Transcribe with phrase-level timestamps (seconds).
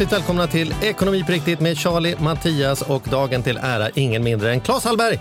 [0.00, 4.52] Hjärtligt välkomna till Ekonomi på riktigt med Charlie, Mattias och dagen till ära ingen mindre
[4.52, 5.18] än Claes Hallberg.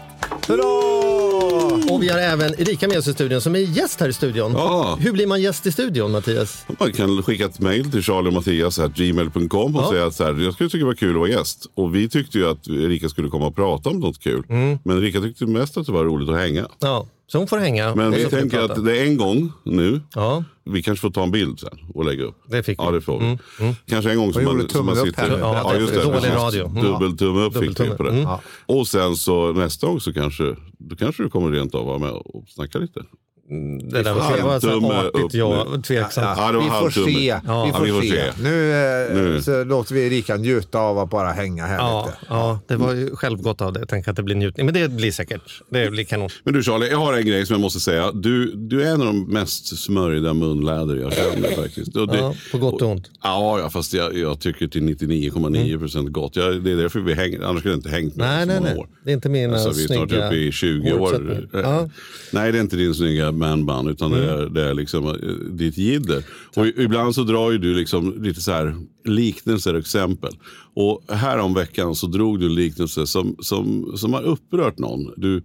[1.92, 4.52] Och vi har även Erika med oss i studion som är gäst här i studion.
[4.52, 4.98] Ja.
[5.00, 6.66] Hur blir man gäst i studion Mattias?
[6.80, 9.90] Man kan skicka ett mejl till charliemattias.gmail.com och Ja.
[9.92, 11.66] säga att så här, jag skulle tycka det var kul att vara gäst.
[11.76, 14.44] Och vi tyckte ju att Erika skulle komma och prata om något kul.
[14.50, 14.80] Mm.
[14.84, 16.68] Men Erika tyckte mest att det var roligt att hänga.
[16.80, 17.96] Ja, så hon får hänga.
[17.96, 20.02] Men vi tänker att det är en gång nu.
[20.16, 22.36] Ja, Vi kanske får ta en bild sen och lägga upp.
[22.48, 22.84] det fick vi.
[22.84, 23.26] Ja, det får vi.
[23.26, 23.74] Mm, mm.
[23.86, 25.30] Kanske en gång som man, som man sitter...
[25.30, 25.38] här.
[25.40, 26.04] Ja, Ja, just det.
[26.04, 26.66] dålig radio.
[26.68, 26.84] Mm.
[26.84, 28.10] Dubbeltumme upp fick vi på det.
[28.10, 28.22] Mm.
[28.22, 28.42] Ja.
[28.66, 32.12] Och sen så nästa gång så kanske, då kanske du kommer rent av vara med
[32.12, 33.02] och snacka lite.
[33.50, 36.38] Det där var, var så artigt, ja, tveksamt.
[36.38, 37.40] Ja, vi får se.
[37.46, 37.66] Ja.
[37.66, 38.10] vi, får Ja, vi får se.
[38.10, 38.44] se.
[38.44, 39.42] Nu, eh, Nu.
[39.42, 42.18] Så låter vi Erika njuta av att bara hänga här Ja, lite.
[42.30, 43.80] ja, det var ju självgott av det.
[43.80, 44.66] Jag tänker att det blir njutning.
[44.66, 45.42] Men det blir säkert.
[45.70, 46.30] Det blir kanon.
[46.44, 48.12] Men du Charlie, jag har en grej som jag måste säga.
[48.12, 51.96] Du, du är en av de mest smörjda munläder jag känner faktiskt.
[51.96, 53.12] Och det, Ja, på gott och ont.
[53.24, 56.36] Ja, ja fast jag, jag tycker till 99,9 procent gott.
[56.36, 58.60] Jag, det är därför vi hänger, annars skulle jag inte hängt med Nej, så nej,
[58.60, 58.80] många nej.
[58.80, 58.88] år.
[59.04, 61.48] Det är inte mina Alltså, vi är snart snygga uppe i 20 år.
[61.54, 61.90] Ja.
[62.32, 65.14] Nej, det är inte din snygga manband utan det, är, det är liksom eh,
[65.52, 66.24] ditt jidder.
[66.56, 70.32] Och ibland så drar ju du liksom lite så här liknelser och exempel.
[70.76, 75.14] Och här om veckan så drog du en liknelse som, som, som har upprört någon.
[75.18, 75.44] Du,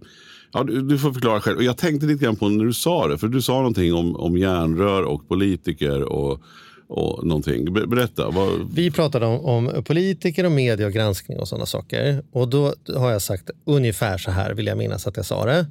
[0.53, 1.57] ja, du, du får förklara själv.
[1.57, 3.17] Och jag tänkte lite grann på när du sa det.
[3.17, 6.41] För du sa någonting om, om järnrör och politiker och,
[6.87, 7.73] och någonting.
[7.73, 8.29] Ber- Berätta.
[8.29, 12.23] Vad, Vi pratade om, om politiker och media och granskning och sådana saker.
[12.31, 15.65] Och då har jag sagt ungefär så här, vill jag minnas att jag sa det.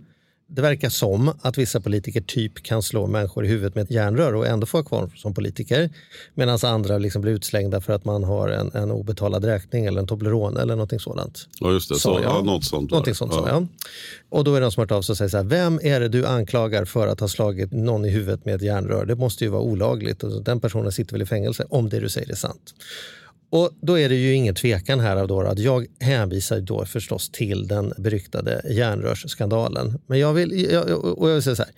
[0.47, 4.35] Det verkar som att vissa politiker typ kan slå människor i huvudet med ett järnrör
[4.35, 5.91] och ändå få kvar som politiker.
[6.35, 10.07] Medan andra liksom blir utslängda för att man har en, en obetalad räkning eller en
[10.07, 11.49] Toblerone eller någonting sådant.
[11.61, 11.95] ja, just det.
[11.95, 12.91] Så, ja, något sånt.
[12.91, 13.67] Någonting sånt sa jag.
[14.29, 16.01] Och då är det någon som hört av sig och säger så här, vem är
[16.01, 19.05] det du anklagar för att ha slagit någon i huvudet med ett järnrör?
[19.05, 22.09] Det måste ju vara olagligt och den personen sitter väl i fängelse om det du
[22.09, 22.75] säger är sant.
[23.51, 27.69] Och då är det ju ingen tvekan här då att jag hänvisar då förstås till
[27.69, 30.01] den beryktade järnrörsskandalen.
[30.07, 31.73] Men jag vill, jag, och jag vill säga så här,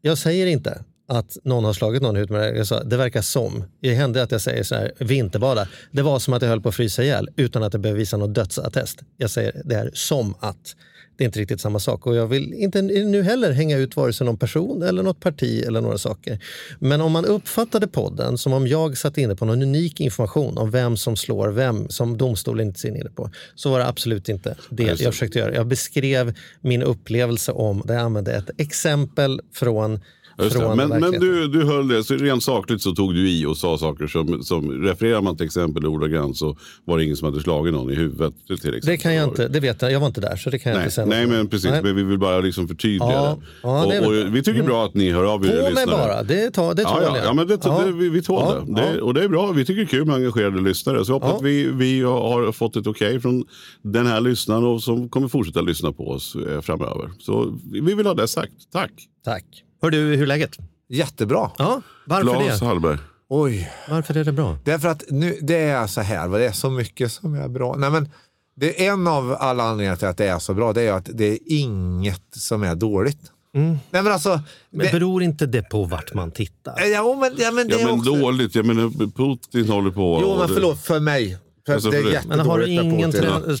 [0.00, 2.56] jag säger inte att någon har slagit någon ut med det.
[2.56, 3.64] Jag sa, det verkar som.
[3.80, 5.68] Det hände att jag säger så här, vinterbada.
[5.90, 8.16] Det var som att jag höll på att frysa ihjäl utan att det behöver visa
[8.16, 8.98] någon dödsattest.
[9.16, 10.76] Jag säger det är som att.
[11.18, 14.12] Det är inte riktigt samma sak och jag vill inte nu heller hänga ut vare
[14.12, 16.38] sig någon person eller något parti eller några saker.
[16.78, 20.70] Men om man uppfattade podden som om jag satt inne på någon unik information om
[20.70, 24.56] vem som slår vem som domstolen inte ser inne på så var det absolut inte
[24.70, 25.54] det jag försökte göra.
[25.54, 30.00] Jag beskrev min upplevelse om där jag använde ett exempel från.
[30.38, 33.56] Från Men, men du, du höll det, så rent sakligt så tog du i och
[33.56, 37.40] sa saker som, som refererar man till exempel ordagrant så var det ingen som hade
[37.40, 38.34] slagit någon i huvudet.
[38.46, 38.80] Till exempel.
[38.80, 40.76] Det kan jag inte, det vet jag, jag var inte där så det kan jag
[40.76, 41.82] Nej, inte säga nej något men precis, Nej.
[41.82, 43.46] men vi vill bara liksom förtydliga Ja, det.
[43.62, 45.70] ja, det och, väl och vi tycker bra att ni hör av er På mig
[45.70, 45.86] lyssnare.
[45.86, 47.82] bara, det, tar, det tål Ja, ja, ja, men det, Ja.
[47.86, 48.92] det, vi, vi tål Ja, det.
[48.94, 49.00] det.
[49.00, 49.52] Och det är bra.
[49.52, 51.04] Vi tycker det är kul med engagerade lyssnare.
[51.04, 53.44] Så jag hoppas att vi, vi har fått ett okej från
[53.82, 57.10] den här lyssnaren och som kommer fortsätta lyssna på oss eh, framöver.
[57.18, 58.52] Så vi vill ha det sagt.
[58.72, 58.92] Tack.
[59.24, 59.44] Tack.
[59.82, 60.56] Hör du, hur är läget?
[60.88, 61.50] Jättebra.
[61.58, 62.66] Ja, varför Claes det?
[62.66, 62.98] Hallberg.
[63.28, 63.70] Oj.
[63.88, 64.58] Varför är det bra?
[64.64, 67.74] Därför att nu, det är så här, det är så mycket som är bra.
[67.78, 68.08] Nej, men
[68.56, 71.08] det är en av alla anledningar till att det är så bra, det är att
[71.12, 73.20] det är inget som är dåligt.
[73.52, 74.42] Nej, men alltså, Mm.
[74.70, 76.84] Men det, beror inte det på vart man tittar?
[76.92, 78.54] ja, men, ja, men det Ja är men också, dåligt.
[78.54, 80.18] Jag menar Putin håller på.
[80.22, 81.38] Jo, men förlåt, för mig.
[81.68, 83.12] För Alltså, det är jättedåligt Men har du ingen,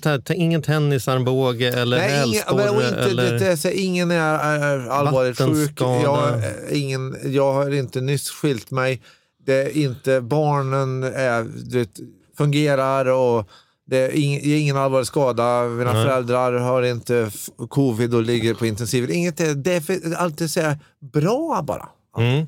[0.04, 3.32] här, ingen tennisarmbåge eller Nej, ingen, inte, eller...
[3.32, 5.80] det, det, är ingen är, är allvarligt sjuk.
[5.80, 9.02] Jag, är ingen, jag har inte nyss skilt mig.
[9.46, 12.00] Det är inte, barnen är, det
[12.36, 13.48] fungerar och
[13.86, 15.64] det är ing, ingen allvarlig skada.
[15.64, 16.04] Mina Nej.
[16.04, 17.30] föräldrar har inte
[17.68, 19.10] covid och ligger på intensiv.
[19.10, 20.78] Inget, det det är alltid så här
[21.12, 21.88] bra bara.
[22.18, 22.46] Mm.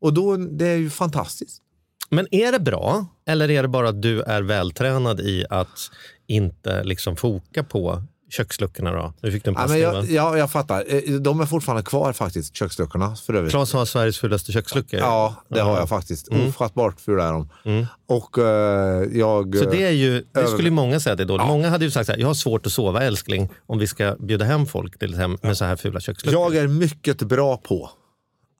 [0.00, 1.62] Och då, det är ju fantastiskt.
[2.10, 5.90] Men är det bra eller är det bara att du är vältränad i att
[6.26, 9.12] inte liksom foka på köksluckorna då?
[9.22, 9.92] Nu fick du en Ja, passning va?
[9.94, 10.84] jag, ja, jag fattar.
[10.88, 13.50] Eh, De är fortfarande kvar faktiskt, köksluckorna för övrigt.
[13.52, 15.00] Claes har Sveriges fulaste köksluckor.
[15.00, 16.28] Ja, det har jag faktiskt.
[16.28, 17.48] Ofattbart fula är de.
[17.64, 17.86] Mm.
[18.08, 19.56] Och eh, jag...
[19.56, 21.46] Så det, är ju, det Över- skulle ju många säga det är dåligt.
[21.46, 24.16] Många hade ju sagt så här, jag har svårt att sova älskling om vi ska
[24.18, 26.40] bjuda hem folk till hem med så här fula köksluckor.
[26.40, 27.90] Jag är mycket bra på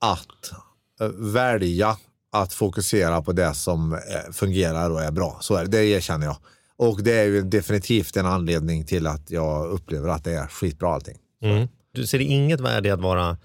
[0.01, 0.53] att
[1.01, 1.97] eh, välja
[2.33, 3.99] att fokusera på det som eh,
[4.33, 5.39] fungerar och är bra.
[5.41, 6.37] Så är det, det erkänner jag.
[6.77, 10.95] Och det är ju definitivt en anledning till att jag upplever att det är skitbra
[10.95, 11.19] allting.
[11.43, 11.69] Mm.
[11.93, 13.37] Du ser inget värde i att vara,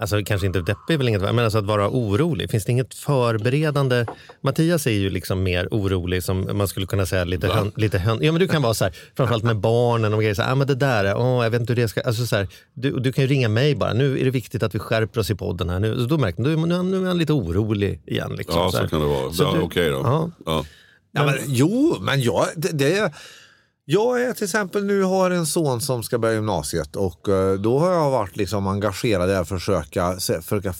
[0.00, 2.50] alltså kanske inte deppig är väl inget värde, men alltså att vara orolig.
[2.50, 4.06] Finns det inget förberedande?
[4.40, 8.18] Mattias är ju liksom mer orolig som man skulle kunna säga lite hön, lite hön,
[8.22, 10.54] Ja men du kan vara så här, framförallt med barnen och grejer, så här, ah,
[10.54, 13.00] men det där, är- åh, jag vet inte hur det ska, alltså så här, du,
[13.00, 15.34] du kan ju ringa mig bara, nu är det viktigt att vi skärper oss i
[15.34, 15.78] podden här.
[15.78, 18.32] Nu, så då märker man, nu, nu är han lite orolig igen.
[18.38, 18.86] Liksom, Ja, så här.
[18.88, 19.32] kan det vara.
[19.32, 19.96] Så Ja, du- Okej då.
[20.04, 20.30] Ja.
[20.46, 20.64] Ja.
[21.12, 23.12] Ja, men, jo, men jag, det, det,
[23.90, 27.78] jag är till exempel nu har en son som ska börja gymnasiet och eh, då
[27.78, 30.74] har jag varit liksom engagerad i att försöka, försöka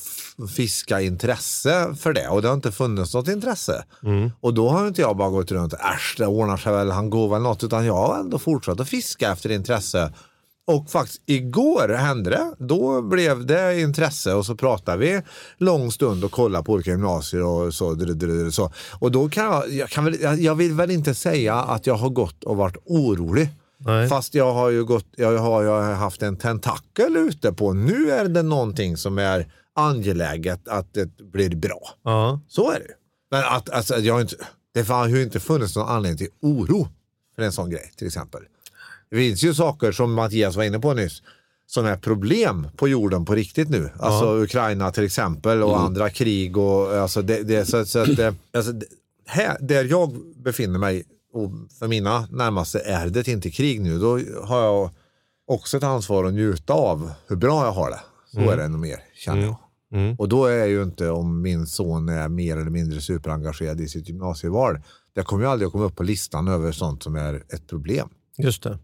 [0.57, 3.85] fiska intresse för det och det har inte funnits något intresse.
[4.41, 7.29] Och då har inte jag bara gått runt äsch det ordnar sig väl, han går
[7.29, 10.13] väl något utan jag har ändå fortsatt att fiska efter intresse.
[10.69, 12.55] Och faktiskt igår hände det.
[12.59, 15.23] Då blev det intresse och så pratade vi
[15.59, 17.91] lång stund och kollade på olika gymnasier och så.
[17.94, 18.73] dr- dr- så.
[18.99, 22.11] Och då kan jag, jag, kan väl, jag vill väl inte säga att jag har
[22.11, 23.49] gått och varit orolig.
[23.79, 24.09] Nej.
[24.09, 28.11] Fast jag har ju gått, jag har, jag har haft en tentakel ute på, nu
[28.11, 31.81] är det någonting som är angeläget att det blir bra.
[32.05, 32.41] Ja.
[32.49, 32.94] Så är det.
[33.31, 34.37] Men att, alltså, jag inte,
[34.75, 36.88] det har ju inte funnits någon anledning till oro
[37.37, 38.41] för en sån grej till exempel.
[39.11, 41.23] Det finns ju saker som Mattias var inne på nyss
[41.67, 43.91] som är problem på jorden på riktigt nu.
[43.99, 46.57] Alltså Ukraina till exempel och andra krig.
[46.57, 48.73] Och, alltså det, det, så, så att, det- alltså,
[49.27, 53.99] här, där jag befinner mig och för mina närmaste är det inte krig nu.
[53.99, 54.91] Då har jag
[55.47, 58.01] också ett ansvar att njuta av hur bra jag har det.
[58.33, 59.57] Så är det nog mer känner jag.
[60.19, 64.09] Och då är ju inte om min son är mer eller mindre superengagerad i sitt
[64.09, 64.81] gymnasieval.
[65.15, 68.09] Det kommer ju aldrig att komma upp på listan över sånt som är ett problem.
[68.39, 68.79] Just det.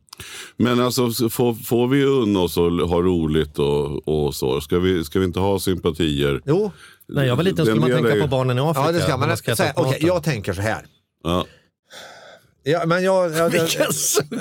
[0.56, 4.60] Men alltså, så får, får vi unna oss och ha roligt och, och så?
[4.60, 6.40] Ska vi, ska vi inte ha sympatier?
[6.46, 6.72] Jo,
[7.08, 8.86] När jag var liten skulle Den man är tänka ju- på barnen i Afrika.
[8.86, 9.36] ja det ska när man.
[9.36, 10.06] ska upp Okej, maten.
[10.06, 10.86] jag tänker så här.
[11.24, 11.46] Ja.
[12.66, 13.68] Ja, men jag, jag, jag,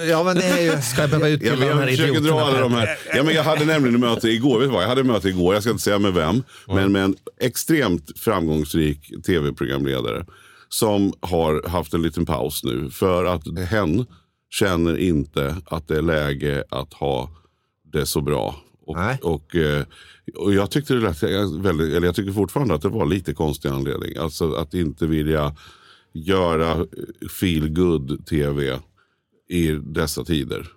[0.10, 0.82] ja, men det är ju...
[0.82, 2.90] Ska jag behöva Ja, utbilda men de här jag försöker dra alla de här.
[3.16, 4.60] Ja, men jag hade nämligen möte igår.
[4.60, 4.84] Vet du vad?
[4.84, 9.24] Jag hade möte igår, jag ska inte säga med vem, men med en extremt framgångsrik
[9.26, 10.26] tv-programledare
[10.70, 14.06] som har haft en liten paus nu för att hen
[14.54, 17.30] känner inte att det är läge att ha
[17.84, 18.56] det så bra.
[18.86, 18.98] Och,
[19.34, 19.86] och, eh,
[20.36, 23.70] och jag tyckte det lät väldigt, eller jag tycker fortfarande att det var lite konstig
[23.70, 24.18] anledning.
[24.18, 25.56] Alltså att inte vilja
[26.14, 26.86] göra
[27.40, 28.80] feel good tv
[29.50, 30.68] i dessa tider.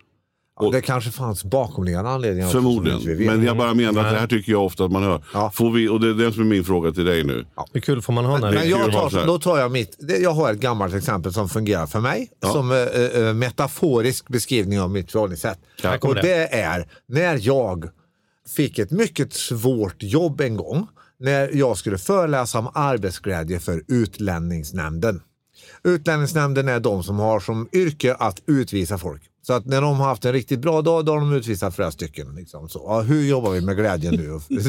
[0.60, 2.46] Ja, det kanske fanns bakomliggande anledningar.
[2.46, 3.18] också Förmodligen.
[3.18, 3.26] vet.
[3.26, 5.24] Men jag bara menar att det här tycker jag ofta att man hör.
[5.34, 5.50] Ja.
[5.54, 7.46] Får vi, och det är det som är min fråga till dig nu.
[7.72, 10.52] Hur kul får man ha när Men jag tar, då tar jag mitt, jag har
[10.52, 12.30] ett gammalt exempel som fungerar för mig.
[12.52, 15.58] Som eh, eh, metaforisk beskrivning av mitt förhållningssätt.
[16.00, 16.22] Och det.
[16.22, 17.88] det är när jag
[18.56, 20.86] fick ett mycket svårt jobb en gång.
[21.18, 25.20] När jag skulle föreläsa om arbetsglädje för utlänningsnämnden.
[25.84, 29.22] Utlänningsnämnden är de som har som yrke att utvisa folk.
[29.46, 31.90] Så att när de har haft en riktigt bra dag, då har de utvisat flera
[31.90, 32.34] stycken.
[32.36, 32.68] Liksom.
[32.68, 34.40] Så, ja, hur jobbar vi med glädjen nu?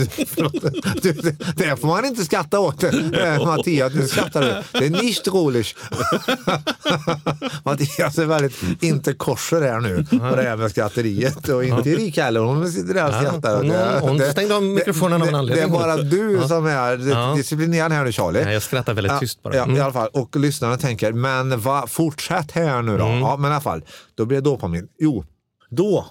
[1.55, 2.83] Det, får man inte skratta åt.
[2.83, 4.79] Eh, Mattias, nu skrattar du.
[4.79, 5.67] Det är nicht roligt.
[7.63, 11.49] Mattias är väldigt inte korser här nu på det här med skratteriet.
[11.49, 13.55] Och inte Erika heller, hon sitter där och Ja, skrattar.
[13.57, 15.69] hon- Det- hon det- stängde av mikrofonen av en anledning.
[15.71, 17.33] Det är bara du som är Ja.
[17.37, 18.43] disciplinerad här nu Charlie.
[18.43, 19.55] Nej, jag skrattar väldigt tyst bara.
[19.55, 19.77] Ja, Mm.
[19.77, 20.09] i alla fall.
[20.13, 23.05] Och lyssnarna tänker, men va, fortsätt här nu då.
[23.05, 23.19] Mm.
[23.19, 23.81] Ja, men i alla fall.
[24.15, 24.89] Då blir det dopamin.
[24.99, 25.25] Jo,
[25.69, 26.05] då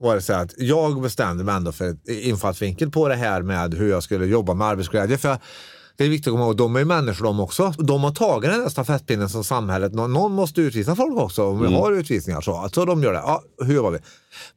[0.00, 3.74] var det så att jag bestämde mig ändå för ett infallsvinkel på det här med
[3.74, 5.18] hur jag skulle jobba med arbetsglädje.
[5.18, 5.38] För
[5.96, 7.74] det är viktigt att komma ihåg, de är ju människor de också.
[7.78, 11.60] De har tagit den här stafettpinnen som samhället, någon, någon måste utvisa folk också om
[11.62, 12.40] vi har utvisningar.
[12.40, 13.18] Så, alltså de gör det.
[13.18, 13.98] Ja, hur jobbar vi?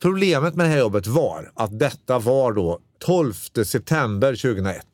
[0.01, 3.33] Problemet med det här jobbet var att detta var då 12
[3.65, 4.85] september 2001.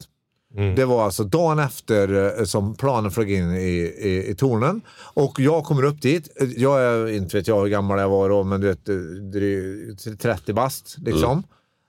[0.76, 4.82] Det var alltså dagen efter eh, som planen flög in i, i, i tornen.
[5.14, 6.30] Och jag kommer upp dit.
[6.58, 8.94] Jag är inte vet jag hur gammal jag var då, men du vet, eh,
[9.34, 11.44] dry- 30 bast liksom.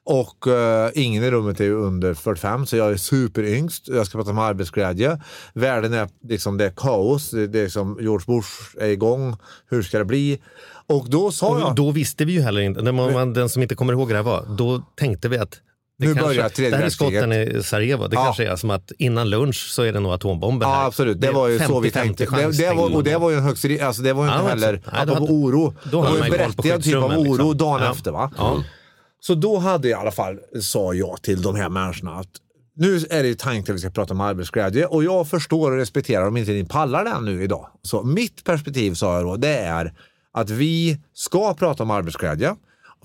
[0.05, 3.89] Och eh, ingen i rummet är under 45, så jag är superyngst.
[3.89, 5.21] Jag ska prata om arbetsglädje.
[5.55, 7.31] Världen är liksom, det är kaos.
[7.31, 9.37] Det det är som George Bush är igång.
[9.71, 10.41] Hur ska det bli?
[10.87, 11.75] Och då sa Och jag...
[11.75, 14.23] då visste vi ju heller inte, när man, den som inte kommer ihåg det här
[14.23, 15.61] var, då tänkte vi att
[15.99, 18.07] Det nu kanske- börjar tredje Det här är skotten i Sarajevo.
[18.09, 18.25] Det Ja.
[18.25, 20.87] kanske är som att innan lunch så är det nog atombomber Ja, här.
[20.87, 21.21] absolut.
[21.21, 22.25] Det, var ju så vi 50-50 tänkte.
[22.37, 24.43] Det, det var, och det var ju en högst, alltså det var ju Ja, inte
[24.45, 24.73] var heller.
[24.73, 27.57] Nej, apropå hade- oro, det var ju en berättigad typ av oro liksom.
[27.57, 27.93] dagen Ja.
[27.93, 28.11] efter.
[28.11, 28.31] Va?
[28.39, 28.65] Ja.
[29.21, 32.29] Så då hade i alla fall, sa jag till de här människorna att
[32.77, 35.77] nu är det ju tanken att vi ska prata om arbetsglädje och jag förstår och
[35.77, 37.69] respekterar om inte ni pallar den nu idag.
[37.83, 39.93] Så mitt perspektiv sa jag då, det är
[40.33, 42.55] att vi ska prata om arbetsglädje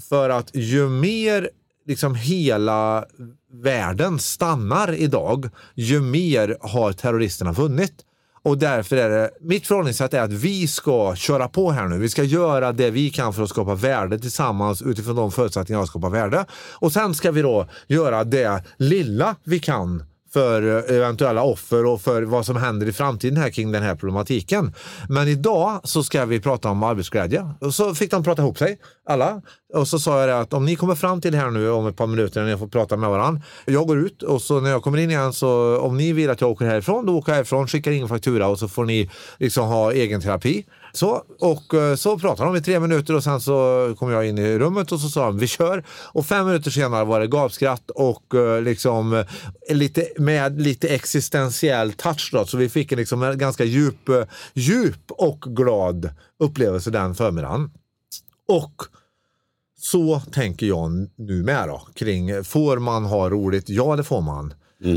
[0.10, 1.50] för att ju mer
[1.88, 3.06] liksom hela
[3.64, 7.94] världen stannar idag, ju mer har terroristerna vunnit.
[8.44, 11.98] Och därför är det, mitt förhållningssätt är att vi ska köra på här nu.
[11.98, 15.88] Vi ska göra det vi kan för att skapa värde tillsammans utifrån de förutsättningar att
[15.88, 16.46] skapa värde.
[16.74, 20.04] Och sen ska vi då göra det lilla vi kan
[20.34, 24.74] för eventuella offer och för vad som händer i framtiden här kring den här problematiken.
[25.10, 27.50] Men idag så ska vi prata om arbetsglädje.
[27.62, 28.80] Och så fick de prata ihop sig,
[29.10, 29.42] alla.
[29.74, 31.88] Och så sa jag det att om ni kommer fram till det här nu om
[31.88, 33.42] ett par minuter när ni får prata med varandra.
[33.66, 36.42] Jag går ut och så när jag kommer in igen så om ni vill att
[36.42, 39.68] jag åker härifrån, då åker jag härifrån, skickar in faktura och så får ni liksom
[39.68, 40.66] ha egen terapi.
[40.94, 44.38] Så, och eh, så pratade de i tre minuter och sen så kom jag in
[44.38, 45.84] i rummet och så sa de vi kör.
[45.90, 49.26] Och fem minuter senare var det gapskratt och eh, liksom eh,
[49.76, 52.46] lite, med lite existentiell touch då.
[52.46, 54.10] Så vi fick en, liksom, en ganska djup,
[54.54, 56.10] djup och glad
[56.40, 57.70] upplevelse den förmiddagen.
[58.48, 58.84] Och
[59.92, 63.70] så tänker jag nu med då kring, får man ha roligt?
[63.70, 64.54] Ja, det får man.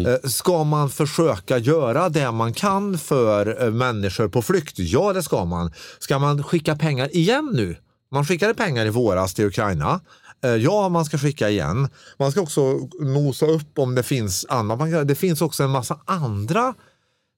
[0.07, 4.79] Eh, Ska man försöka göra det man kan för eh, människor på flykt?
[4.79, 5.73] Ja, det ska man.
[5.99, 7.77] Ska man skicka pengar igen nu?
[8.13, 10.01] Man skickade pengar i våras till Ukraina.
[10.45, 11.89] Eh, Ja, man ska skicka igen.
[12.19, 12.63] Man ska också
[13.01, 15.09] nosa upp om det finns annat.
[15.09, 16.75] Det finns också en massa andra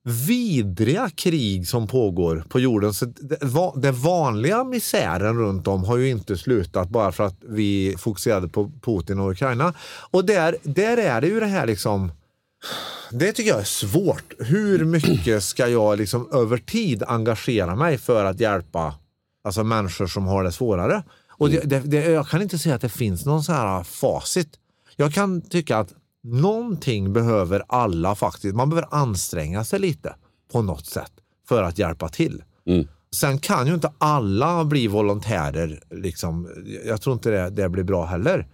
[0.03, 2.93] vidriga krig som pågår på jorden.
[2.93, 3.05] Så
[3.75, 8.71] det vanliga misären runt om har ju inte slutat bara för att vi fokuserade på
[8.81, 9.73] Putin och Ukraina.
[10.11, 12.11] Och där, där är det ju det här liksom
[13.11, 14.33] det tycker jag är svårt.
[14.39, 18.95] Hur mycket ska jag liksom över tid engagera mig för att hjälpa
[19.43, 21.03] alltså människor som har det svårare?
[21.29, 24.49] Och det, det, det, jag kan inte säga att det finns någon så här facit.
[24.95, 28.55] Jag kan tycka att någonting behöver alla faktiskt.
[28.55, 30.15] Man behöver anstränga sig lite
[30.51, 31.11] på något sätt
[31.47, 32.43] för att hjälpa till.
[33.15, 35.83] Sen kan ju inte alla bli volontärer.
[35.89, 36.49] Liksom.
[36.85, 38.47] Jag tror inte det, det blir bra heller.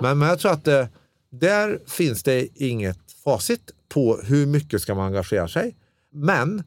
[0.00, 0.88] Men, men jag tror att det,
[1.30, 5.76] där finns det inget facit på hur mycket ska man engagera sig.
[6.12, 6.62] Men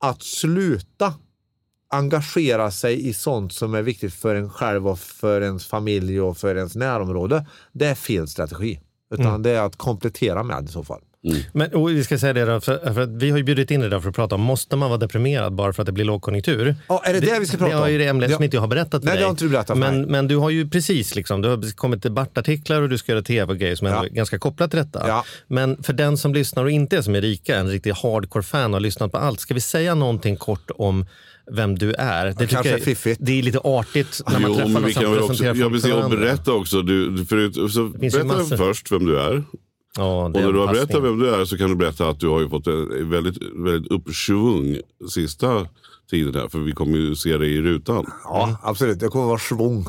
[0.00, 1.14] att sluta
[1.90, 6.38] engagera sig i sånt som är viktigt för en själv och för ens familj och
[6.38, 8.80] för ens närområde, det är fel strategi.
[9.14, 11.00] Utan det är att komplettera med i så fall.
[11.52, 14.02] Men och vi ska säga det då, för, för vi har ju bjudit in idag
[14.02, 16.76] för att prata om, måste man vara deprimerad bara för att det blir lågkonjunktur?
[16.88, 17.98] Ja, är det det vi ska prata Det har ju om?
[17.98, 18.44] det ämnet som Ja.
[18.44, 19.24] inte jag har berättat för Nej, det dig.
[19.24, 20.10] har inte du berättat för men, mig.
[20.10, 23.52] men du har ju precis, liksom, det har kommit debattartiklar och du ska göra tv
[23.52, 24.04] och grejer som Ja.
[24.04, 25.04] är ganska kopplat till detta.
[25.08, 25.24] Ja.
[25.46, 28.80] Men för den som lyssnar och inte är som Erika, en riktig hardcore-fan och har
[28.80, 31.06] lyssnat på allt, ska vi säga någonting kort om
[31.52, 32.26] vem du är?
[32.26, 33.20] Det, tycker kanske jag- är fiffigt.
[33.22, 35.70] Det är lite artigt när man Jo, träffar någon vi som väl också, presenterar jag
[35.70, 36.82] vill se och berätta också.
[36.82, 38.56] Du, förut, så berätta massor.
[38.56, 39.44] först vem du är.
[39.96, 42.28] Ja, Och när du har berättat vem du är så kan du berätta att du
[42.28, 44.78] har ju fått en väldigt, väldigt uppsvung
[45.10, 45.66] sista
[46.10, 46.48] tiden här.
[46.48, 48.06] För vi kommer ju se dig i rutan.
[48.24, 49.00] Ja, absolut.
[49.00, 49.84] Det kommer vara svung.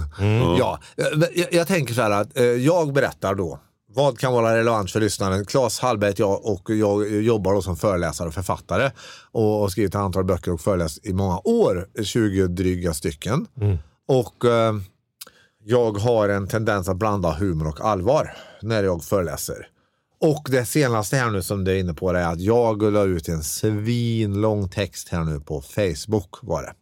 [0.60, 0.80] Ja.
[0.96, 3.60] Jag, jag tänker så här att eh, jag berättar då.
[3.94, 5.46] Vad kan vara relevant för lyssnaren?
[5.46, 8.92] Claes Hallberg jag och jag jobbar då som föreläsare och författare
[9.32, 13.48] och har skrivit ett antal böcker och föreläst i många år, 20 dryga stycken.
[14.08, 14.74] Och eh,
[15.64, 19.68] jag har en tendens att blanda humor och allvar när jag föreläser.
[20.22, 23.28] Och det senaste här nu som du är inne på är att jag la ut
[23.28, 26.74] en svinlång text här nu på Facebook var det.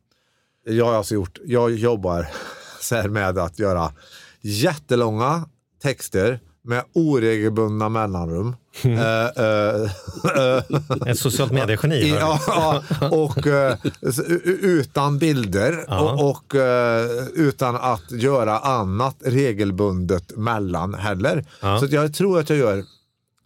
[0.74, 2.28] Jag har alltså gjort, jag jobbar
[2.82, 3.94] så här med att göra
[4.42, 5.50] jättelånga
[5.82, 8.56] texter med oregelbundna mellanrum.
[8.82, 9.00] Mm.
[9.00, 9.26] Eh,
[10.36, 10.62] eh,
[11.12, 12.10] Ett socialt mediegeni.
[12.10, 13.78] Ja, och eh,
[14.62, 21.46] utan bilder och, och eh, utan att göra annat regelbundet mellan heller.
[21.60, 22.84] Så att jag tror att jag gör,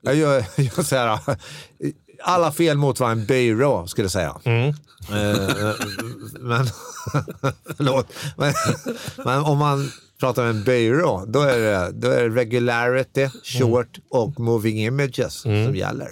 [0.01, 1.19] jag gör, jag så här,
[2.23, 4.35] alla fel mot vad en byrå skulle säga.
[4.43, 4.73] Mm.
[6.39, 6.65] Men,
[7.77, 8.53] förlåt, men,
[9.25, 13.99] men om man pratar om en byrå, då är det, då är det regularity, short
[14.09, 16.09] och moving images som gäller.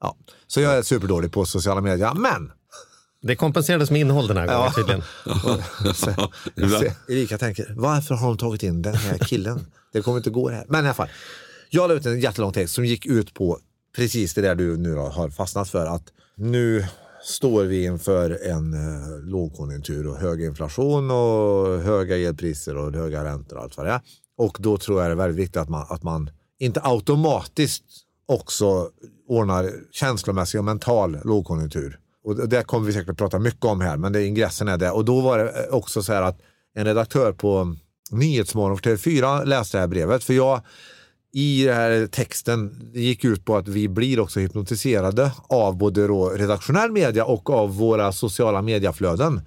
[0.00, 0.16] Ja.
[0.46, 2.52] Så jag är superdålig på sociala medier, men
[3.22, 5.02] Det kompenserades med innehåll den här gången tydligen.
[5.94, 6.84] Så, ibland.
[6.84, 9.66] så Erika tänker, varför har de tagit in den här killen?
[9.92, 10.64] Det kommer inte gå det här.
[10.68, 11.08] Men i alla fall,
[11.70, 13.58] jag la ut en jättelång text som gick ut på
[13.96, 15.86] precis det där du nu har fastnat för.
[15.86, 16.04] Att
[16.36, 16.86] nu
[17.24, 23.56] står vi inför en eh, lågkonjunktur och hög inflation och höga elpriser och höga räntor
[23.56, 24.00] och allt vad det är.
[24.38, 27.84] Och då tror jag det är väldigt viktigt att man, att man inte automatiskt
[28.26, 28.90] också
[29.28, 31.98] ordnar känslomässig och mental lågkonjunktur.
[32.24, 34.90] Och det kommer vi säkert att prata mycket om här, men det, ingressen är det.
[34.90, 36.38] Och då var det eh, också så här att
[36.74, 37.76] en redaktör på
[38.10, 40.24] Nyhetsmorgon för TV4 läste det här brevet.
[40.24, 40.60] För jag
[41.36, 46.06] i den här texten det gick ut på att vi blir också hypnotiserade av både
[46.06, 49.40] då redaktionell media och av våra sociala mediaflöden.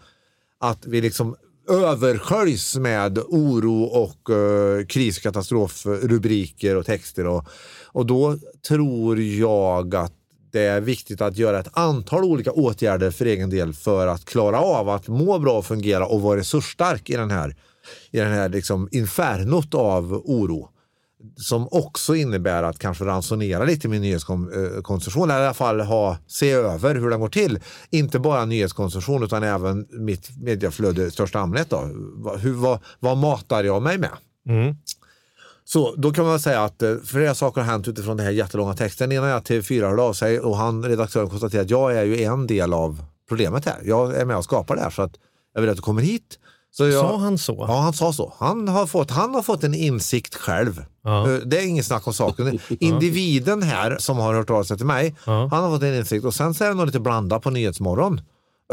[0.59, 1.35] Att vi liksom
[1.69, 7.27] översköljs med oro och eh, kriskatastrofrubriker och texter.
[7.27, 7.45] Och,
[7.85, 10.13] och då tror jag att
[10.51, 14.59] det är viktigt att göra ett antal olika åtgärder för egen del för att klara
[14.59, 17.55] av att må bra och fungera och vara resursstark i den här,
[18.11, 20.69] i den här liksom infernot av oro
[21.35, 26.51] som också innebär att kanske ransonera lite med nyhetskonsumtion, eller i alla fall ha, se
[26.51, 27.59] över hur den går till.
[27.89, 31.69] Inte bara nyhetskonsumtion utan även mitt mediaflöde i största allmänhet.
[31.69, 31.79] Då.
[32.39, 34.11] Hur, vad, vad matar jag mig med?
[34.49, 34.75] Mm.
[35.65, 38.73] Så då kan man säga att eh, flera saker har hänt utifrån den här jättelånga
[38.73, 39.11] texten.
[39.11, 42.23] Innan jag till fyra hörde av sig och han, redaktören konstaterade att jag är ju
[42.23, 43.77] en del av problemet här.
[43.83, 45.15] Jag är med och skapar det här så att
[45.53, 46.39] jag vill att du kommer hit.
[46.71, 47.65] Så jag, Sa han så?
[47.67, 48.33] Ja, han sa så.
[48.37, 50.85] Han har fått, han har fått en insikt själv.
[51.03, 51.29] Ja.
[51.31, 52.59] Eh, Det är inget snack om saken.
[52.79, 55.47] Individen här som har hört av sig till mig, Ja.
[55.51, 56.25] han har fått en insikt.
[56.25, 58.21] Och sen så är det nog lite blandat på Nyhetsmorgon.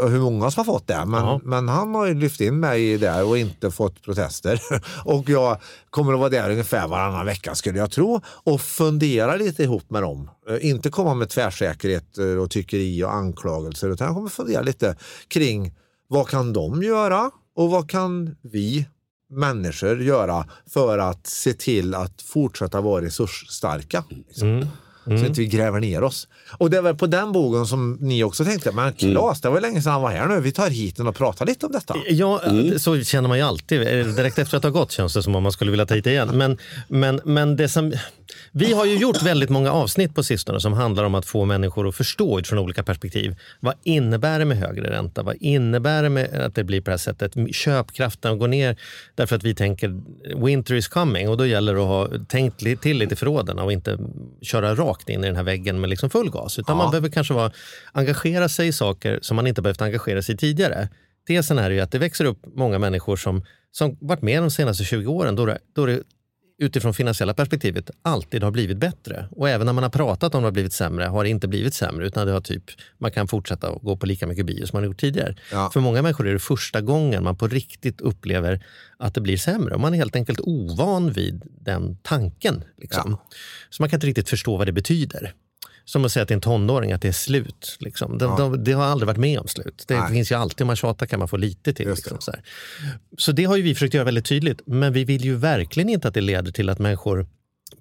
[0.01, 1.05] och Hur många som har fått det.
[1.05, 1.39] Men, Ja.
[1.43, 4.61] men han har ju lyft in mig där och inte fått protester.
[5.05, 5.57] och jag
[5.89, 8.21] kommer att vara där ungefär varannan vecka skulle jag tro.
[8.43, 10.29] Och fundera lite ihop med dem.
[10.49, 13.89] Eh, Inte komma med tvärsäkerhet eh, och tyckeri och anklagelser.
[13.89, 14.95] Utan jag kommer fundera lite
[15.27, 15.73] kring
[16.07, 18.85] vad kan de göra och vad kan vi
[19.29, 24.03] människor göra för att se till att fortsätta vara resursstarka.
[24.09, 24.67] Liksom.
[25.05, 26.27] Så inte vi gräver ner oss.
[26.57, 29.61] Och det är väl på den bogen som ni också tänkte, men Claes, det var
[29.61, 30.39] länge sedan han var här nu.
[30.39, 31.95] Vi tar hit honom och pratar lite om detta.
[32.09, 32.41] Ja,
[32.77, 33.81] så känner man ju alltid.
[34.15, 36.29] Direkt efter att ha gått känns det som om man skulle vilja ta hit igen.
[36.33, 36.57] Men,
[36.87, 37.93] men, men det som,
[38.51, 41.87] vi har ju gjort väldigt många avsnitt på sistone som handlar om att få människor
[41.87, 43.35] att förstå utifrån olika perspektiv.
[43.59, 45.23] Vad innebär det med högre ränta?
[45.23, 47.55] Vad innebär det med att det blir på det här sättet?
[47.55, 48.77] Köpkraften går ner
[49.15, 50.01] därför att vi tänker
[50.45, 53.71] winter is coming och då gäller det att ha tänkt till lite i förråden och
[53.71, 53.97] inte
[54.41, 56.59] köra rakt in i den här väggen med liksom full gas.
[56.59, 57.51] Utan man behöver kanske vara,
[57.91, 60.89] engagera sig i saker som man inte behövt engagera sig i tidigare.
[61.27, 64.83] Tesen är ju att det växer upp många människor som, som varit med de senaste
[64.83, 66.01] 20 åren då det, då det
[66.57, 69.27] utifrån finansiella perspektivet alltid har blivit bättre.
[69.31, 71.73] Och även när man har pratat om det har blivit sämre har det inte blivit
[71.73, 72.63] sämre utan det har typ,
[72.97, 75.35] man kan fortsätta att gå på lika mycket bio som man gjort tidigare.
[75.51, 75.69] Ja.
[75.73, 78.65] För många människor är det första gången man på riktigt upplever
[78.97, 79.75] att det blir sämre.
[79.75, 82.63] Och man är helt enkelt ovan vid den tanken.
[82.77, 83.17] Liksom.
[83.69, 85.33] Så man kan inte riktigt förstå vad det betyder.
[85.85, 87.77] Som att säga till en tonåring att det är slut.
[87.79, 88.17] Liksom.
[88.17, 89.85] De, de, det har aldrig varit med om slut.
[89.87, 90.11] Det Nej.
[90.11, 91.89] finns ju alltid, om man tjatar kan man få lite till.
[91.89, 92.31] Liksom, så,
[93.17, 94.61] så det har ju vi försökt göra väldigt tydligt.
[94.65, 97.27] Men vi vill ju verkligen inte att det leder till att människor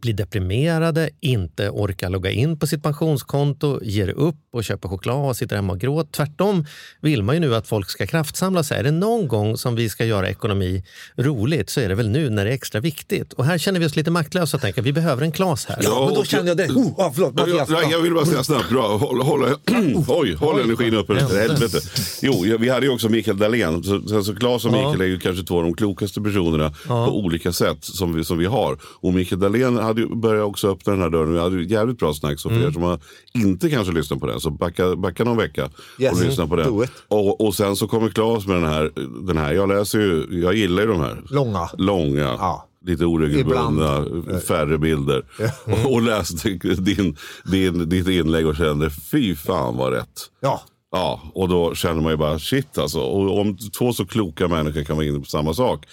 [0.04, 5.36] blir deprimerade, inte orkar logga in på sitt pensionskonto, ger upp och köper choklad och
[5.36, 6.10] sitter hemma och gråter.
[6.12, 6.66] Tvärtom
[7.00, 8.78] vill man ju nu att folk ska kraftsamla sig.
[8.78, 10.84] Är det någon gång som vi ska göra ekonomi
[11.16, 13.32] roligt så är det väl nu när det är extra viktigt.
[13.32, 15.78] Och här känner vi oss lite maktlösa och tänker att vi behöver en Klas här.
[15.82, 16.68] Ja, Men då och- kände jag det.
[16.68, 17.68] Oh, ah, förlåt, Jag, Mattias.
[17.70, 18.96] jag, jag vill bara säga snabbt, bra.
[18.96, 19.44] Håll, håll,
[20.08, 21.14] oj, håll energin uppe.
[21.14, 21.80] Helvete.
[22.22, 23.82] Jo, vi hade ju också Mikael Dahlén.
[23.84, 27.52] Så, så, Claes och Mikael är ju kanske två av de klokaste personerna på olika
[27.52, 28.78] sätt som vi, som vi har.
[29.00, 31.32] Och Mikael Dahlén hade börjat också öppna den här dörren.
[31.32, 32.40] Vi hade jävligt bra snack.
[32.40, 32.68] Så för Mm.
[32.68, 32.98] er som har
[33.34, 36.12] inte kanske lyssnat på den, så backa, backa någon vecka Yes.
[36.12, 36.68] och lyssna på den.
[37.08, 38.90] Och, och sen så kommer Claes med den här,
[39.26, 39.52] den här.
[39.52, 41.22] Jag läser ju, jag gillar ju de här.
[41.30, 41.68] Långa.
[41.78, 42.20] Långa.
[42.38, 42.68] Ja.
[42.86, 44.04] Lite oregelbundna,
[44.48, 45.24] färre bilder.
[45.64, 50.20] Och, och läste din, din, ditt inlägg och kände, fy fan vad rätt.
[50.40, 50.62] Ja.
[50.94, 53.00] Ja, och då känner man ju bara shit alltså.
[53.00, 55.86] Och om två så kloka människor kan vara inne på samma sak.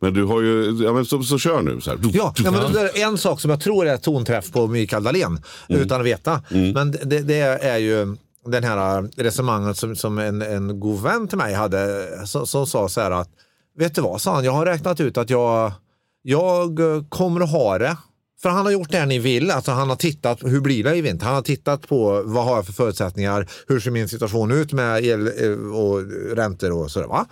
[0.00, 1.80] Men du har ju, ja men så, så kör nu.
[1.80, 1.98] Så här.
[2.12, 5.40] Ja, ja, men det är en sak som jag tror är tonträff på Mikael Dahlén,
[5.68, 6.42] utan att veta.
[6.74, 8.16] Men det, det är ju
[8.46, 12.88] den här resonemanget som, som en, en god vän till mig hade, som, som sa
[12.88, 13.28] så här att,
[13.78, 15.72] vet du vad, sa han, jag har räknat ut att jag,
[16.22, 17.96] jag kommer att ha det
[18.42, 19.50] för han har gjort det ni vill.
[19.50, 21.26] Alltså han har tittat, hur blir det i vinter?
[21.26, 23.48] Han har tittat på vad har jag för förutsättningar?
[23.68, 26.02] Hur ser min situation ut med el eh, och
[26.36, 27.06] räntor och sådär.
[27.06, 27.26] Va?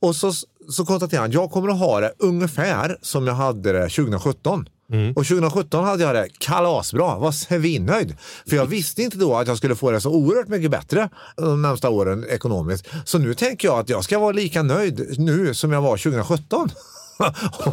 [0.00, 0.32] Och så,
[0.68, 4.68] så konstaterar han, jag kommer att ha det ungefär som jag hade det 2017.
[5.16, 8.16] Och 2017 hade jag det kalasbra, var svinnöjd.
[8.48, 11.62] För jag visste inte då att jag skulle få det så oerhört mycket bättre de
[11.62, 12.86] närmsta åren ekonomiskt.
[13.04, 16.70] Så nu tänker jag att jag ska vara lika nöjd nu som jag var 2017.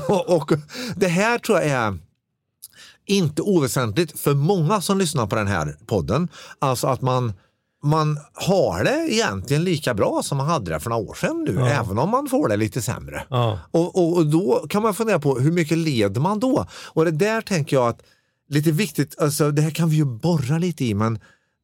[0.27, 0.51] och
[0.95, 1.97] det här tror jag är
[3.11, 6.27] inte oväsentligt för många som lyssnar på den här podden.
[6.59, 7.33] Alltså att man,
[7.83, 11.61] man har det egentligen lika bra som man hade det för några år sedan nu,
[11.67, 13.23] även om man får det lite sämre.
[13.29, 13.59] Ja.
[13.71, 16.65] Och, och, och då kan man fundera på hur mycket leder man då?
[16.73, 18.01] Och det där tänker jag att
[18.49, 21.19] lite viktigt, alltså, det här kan vi ju borra lite i, men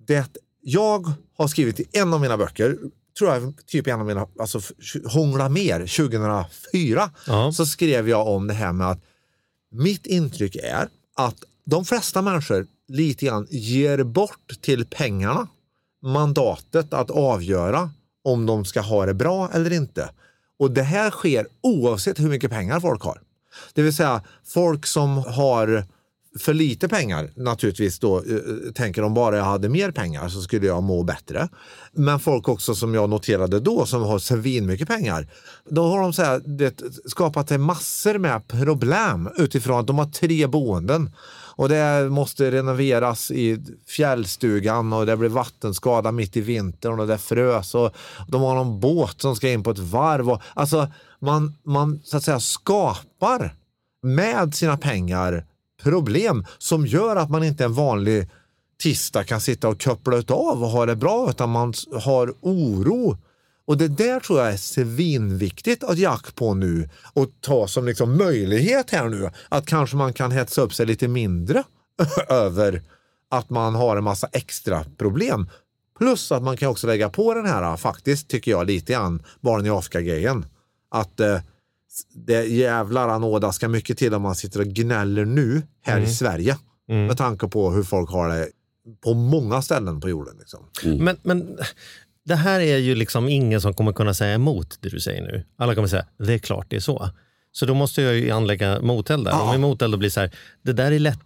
[0.07, 2.77] det jag har skrivit i en av mina böcker,
[3.19, 4.59] tror jag typ en av mina, alltså
[5.05, 7.51] Hångla mer 2004, Ja.
[7.51, 8.99] så skrev jag om det här med att
[9.71, 15.47] mitt intryck är att de flesta människor lite grann ger bort till pengarna
[16.03, 17.89] mandatet att avgöra
[18.23, 20.09] om de ska ha det bra eller inte.
[20.59, 23.21] Och det här sker oavsett hur mycket pengar folk har.
[23.73, 25.85] Det vill säga folk som har
[26.37, 30.41] för lite pengar naturligtvis då eh, eh, tänker om bara jag hade mer pengar så
[30.41, 31.49] skulle jag må bättre.
[31.91, 35.27] Men folk också som jag noterade då som har svin mycket pengar.
[35.69, 40.05] Då har de så här, det, skapat sig massor med problem utifrån att de har
[40.05, 41.09] tre boenden.
[41.57, 47.17] Och det måste renoveras i fjällstugan och det blir vattenskada mitt i vintern och det
[47.17, 47.91] frös och
[48.27, 50.29] de har någon båt som ska in på ett varv.
[50.29, 50.87] Och, alltså
[51.19, 53.55] man, man så att säga skapar
[54.03, 55.45] med sina pengar
[55.83, 58.29] problem som gör att man inte en vanlig
[58.81, 63.17] tisdag kan sitta och koppla av och ha det bra utan man har oro.
[63.65, 68.17] Och det där tror jag är svinviktigt att jack på nu och ta som liksom
[68.17, 71.63] möjlighet här nu att kanske man kan hetsa upp sig lite mindre
[72.29, 72.81] över
[73.29, 75.49] att man har en massa extra problem.
[75.97, 79.65] Plus att man kan också lägga på den här, faktiskt tycker jag lite grann, barn
[79.65, 80.45] i Afrika-grejen.
[80.91, 81.39] Att eh,
[82.13, 86.57] det jävlar anåda ska mycket till om man sitter och gnäller nu här i Sverige.
[86.87, 88.47] Med tanke på hur folk har det
[89.03, 90.35] på många ställen på jorden.
[90.39, 90.59] Liksom.
[91.03, 91.57] Men, men
[92.25, 95.43] det här är ju liksom ingen som kommer kunna säga emot det du säger nu.
[95.57, 97.09] Alla kommer säga, det är klart det är så.
[97.51, 99.41] Så då måste jag ju anlägga moteld där.
[99.41, 101.19] Om min moteld då blir så här, det där är lätt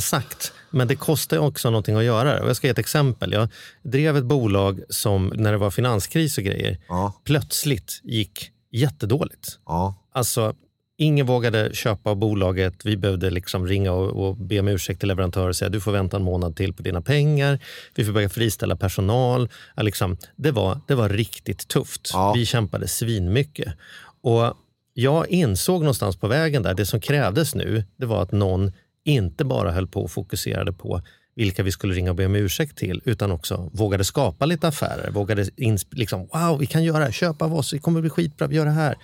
[0.00, 2.46] sagt, men det kostar också någonting att göra det.
[2.46, 3.32] Jag ska ge ett exempel.
[3.32, 3.48] Jag
[3.82, 7.12] drev ett bolag som, när det var finanskris och grejer, Ja.
[7.24, 9.58] plötsligt gick jättedåligt.
[9.66, 9.94] Ja.
[10.12, 10.54] Alltså,
[10.96, 12.84] ingen vågade köpa bolaget.
[12.84, 15.92] Vi behövde liksom ringa och, och be om ursäkt till leverantörer och säga du får
[15.92, 17.58] vänta en månad till på dina pengar.
[17.94, 19.48] Vi får börja friställa personal.
[19.76, 22.10] Ja, liksom, det, var, det var riktigt tufft.
[22.12, 22.32] Ja.
[22.32, 23.74] Vi kämpade svinmycket.
[24.22, 24.54] Och
[24.94, 28.72] jag insåg någonstans på vägen där, det som krävdes nu, det var att någon
[29.04, 31.02] inte bara höll på och fokuserade på
[31.34, 35.10] vilka vi skulle ringa och be om ursäkt till, utan också vågade skapa lite affärer.
[35.10, 35.46] Vågade
[35.90, 38.56] liksom, wow, vi kan göra det här, köp av oss, det kommer bli skitbra, vi
[38.56, 38.96] gör det här.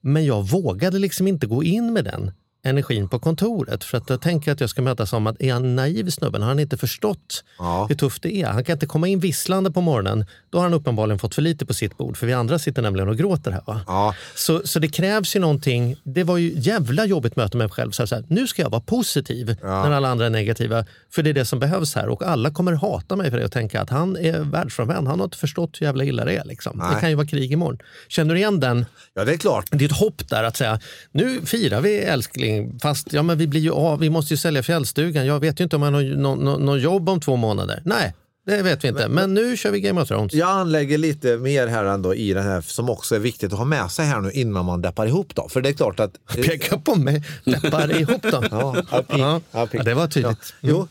[0.00, 2.30] Men jag vågade liksom inte gå in med den
[2.68, 3.84] energin på kontoret.
[3.84, 6.42] För att jag tänker att jag ska mötas som att är han naiv snubben?
[6.42, 7.86] Har han inte förstått Ja.
[7.88, 8.46] hur tufft det är?
[8.46, 10.26] Han kan inte komma in visslande på morgonen.
[10.50, 12.16] Då har han uppenbarligen fått för lite på sitt bord.
[12.16, 13.62] För vi andra sitter nämligen och gråter här.
[13.66, 13.80] Va?
[13.86, 14.14] Ja.
[14.34, 15.96] Så, så det krävs ju någonting.
[16.04, 17.90] Det var ju jävla jobbigt möte med mig själv.
[17.90, 20.84] Så här, så här, nu ska jag vara positiv när alla andra är negativa.
[21.10, 22.08] För det är det som behövs här.
[22.08, 25.08] Och alla kommer hata mig för det och tänka att han är världsfrånvänd.
[25.08, 26.44] Han har inte förstått hur jävla illa det är.
[26.44, 26.78] Liksom.
[26.94, 27.78] Det kan ju vara krig imorgon.
[28.08, 28.86] Känner du igen den?
[29.14, 29.64] ja, det är klart.
[29.70, 30.80] Det är ett hopp där att säga,
[31.12, 34.62] nu firar vi älskling, fast ja, men vi blir ju av, vi måste ju sälja
[34.62, 35.26] fjällstugan.
[35.26, 37.82] Jag vet ju inte om jag har någon, någon, någon jobb om två månader.
[37.84, 38.14] Nej,
[38.46, 39.08] det vet vi inte.
[39.08, 40.34] Men, nu kör vi Game of Thrones.
[40.34, 43.64] Jag anlägger lite mer här ändå i den här som också är viktigt att ha
[43.64, 45.34] med sig här nu innan man deppar ihop.
[45.34, 45.48] Då.
[45.48, 46.12] För det är klart att...
[46.34, 48.44] Peka på mig, läppar ihop då.
[49.08, 50.54] Ja, ja, det var tydligt.
[50.60, 50.68] Ja.
[50.70, 50.88] Jo.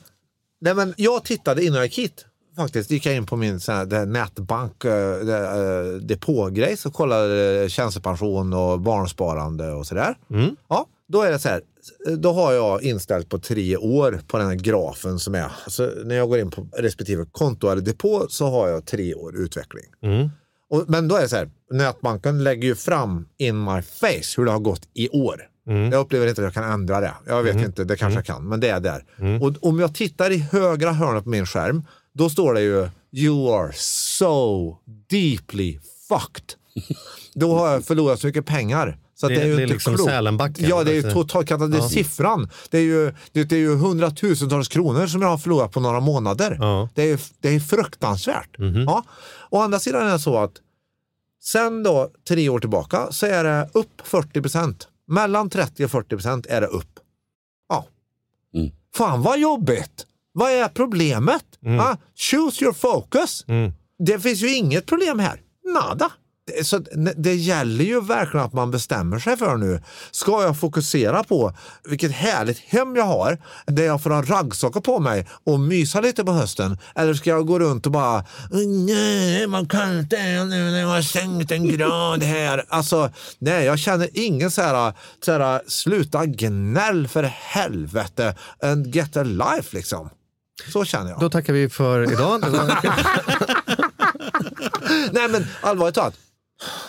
[0.62, 2.25] Nej, men jag tittade jag gick hit.
[2.56, 7.67] Faktiskt gick jag in på min sån här, nätbank äh, äh, depågrej så kollade äh,
[7.67, 10.17] tjänstepension och barnsparande och sådär.
[10.69, 11.62] Ja, då är det så här.
[12.17, 15.52] Då har jag inställt på tre år på den här grafen som är.
[15.67, 19.36] Så när jag går in på respektive konto eller depå så har jag tre år
[19.38, 19.86] utveckling.
[20.70, 24.46] Och, men då är det så här, nätbanken lägger ju fram in my face hur
[24.46, 25.41] det har gått i år.
[25.91, 27.13] Jag upplever inte att jag kan ändra det.
[27.28, 29.06] Jag vet inte, det kanske jag kan, men det är där.
[29.41, 33.54] Och om jag tittar i högra hörnet på min skärm, då står det ju You
[33.54, 34.78] are so
[35.10, 36.54] deeply fucked.
[37.34, 38.98] Då har jag förlorat så mycket pengar.
[39.19, 39.97] Så att Det- det, är ju det är inte liksom.
[39.97, 41.23] Sälenbacken, Ja, det är ju alltså.
[41.23, 41.47] totalt.
[41.71, 42.49] Det är siffran.
[42.69, 45.99] Det är, ju, det, det är ju hundratusentals kronor som jag har förlorat på några
[45.99, 46.58] månader.
[46.60, 46.89] Ja.
[46.93, 48.49] Det, är, det är fruktansvärt.
[48.86, 49.03] Ja.
[49.49, 50.53] Å andra sidan är det så att
[51.43, 54.88] sen då tre år tillbaka så är det upp 40 procent.
[55.08, 56.99] Mellan 30 och 40 procent är det upp.
[57.69, 57.86] Ja.
[58.56, 58.71] Mm.
[58.95, 60.06] Fan vad jobbigt!
[60.32, 61.43] Vad är problemet?
[61.65, 61.80] Mm.
[61.80, 63.45] Ah, choose your focus.
[63.99, 65.41] Det finns ju inget problem här.
[65.73, 66.12] Nada.
[66.64, 66.78] Så
[67.16, 69.82] det- gäller ju verkligen att man bestämmer sig för nu.
[70.12, 71.54] Ska jag fokusera på
[71.90, 76.24] vilket härligt hem jag har där jag får ha raggsockar på mig och mysa lite
[76.24, 76.78] på hösten?
[76.96, 78.26] Eller ska jag gå runt och bara
[78.86, 82.66] nej, man kan inte nu när jag har sänkt en grad här.
[82.70, 84.94] Alltså, nej, jag känner ingen så här,
[85.26, 90.10] så här sluta gnäll för helvete and get a life liksom.
[90.74, 91.20] Så känner jag.
[91.20, 92.42] Då tackar vi för idag.
[95.12, 96.14] Nej men allvarligt talat,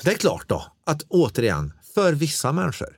[0.05, 2.97] det är klart då att återigen, för vissa människor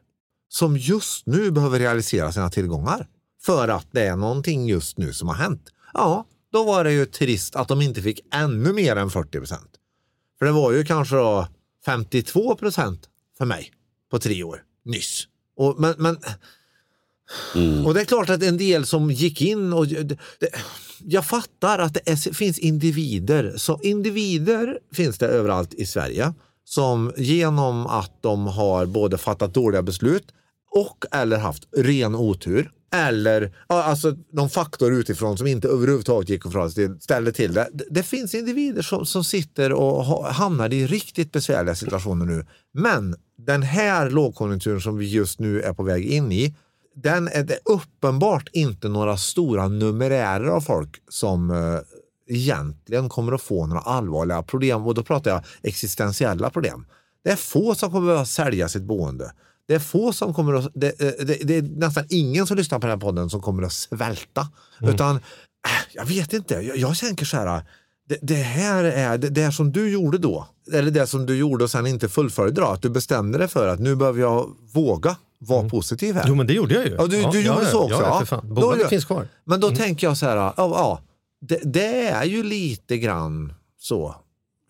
[0.49, 3.07] som just nu behöver realisera sina tillgångar.
[3.43, 5.69] för att det är någonting just nu som har hänt.
[5.95, 9.71] Ja, då var det ju trist att de inte fick ännu mer än 40 procent.
[10.39, 11.49] För det var ju kanske då
[11.85, 13.73] 52 procent för mig
[14.11, 15.29] på tre år nyss.
[15.57, 16.17] Och, men, men,
[17.87, 20.19] och det är klart att en del som gick in och det,
[20.99, 23.55] jag fattar att det är, finns individer.
[23.57, 26.35] Så individer finns det överallt i Sverige
[26.71, 30.25] som genom att de har både fattat dåliga beslut
[30.71, 36.53] och eller haft ren otur eller alltså någon faktor utifrån som inte överhuvudtaget gick att
[36.53, 37.69] förhålla sig till, ställde till det.
[37.91, 42.47] Det- finns individer som, som sitter och hamnar i riktigt besvärliga situationer nu.
[42.75, 43.15] Men
[43.47, 46.55] den här lågkonjunkturen som vi just nu är på väg in i,
[47.03, 51.79] den är det uppenbart inte några stora numerärer av folk som eh,
[52.31, 54.87] egentligen kommer att få några allvarliga problem.
[54.87, 56.87] Och då pratar jag existentiella problem.
[57.25, 59.33] Det är få som kommer att sälja sitt boende.
[59.69, 62.79] Det är få som kommer att, det, det, det, det är nästan ingen som lyssnar
[62.79, 64.49] på den här podden som kommer att svälta.
[64.81, 65.21] Utan, äh,
[65.93, 67.63] jag vet inte, jag, jag tänker så här,
[68.09, 71.65] det, det här är det, det som du gjorde då, eller det som du gjorde
[71.65, 75.17] och sen inte fullföljde då, att du bestämde dig för att nu behöver jag våga
[75.39, 76.25] vara positiv här.
[76.29, 76.95] Jo, men det gjorde jag ju.
[76.99, 78.03] Ja, du, du gjorde ja, så också?
[78.03, 79.29] Ja, Ja, Bolaget finns kvar.
[79.45, 81.01] Men då tänker jag så här, ja, ja
[81.41, 84.15] det, det är ju lite grann så,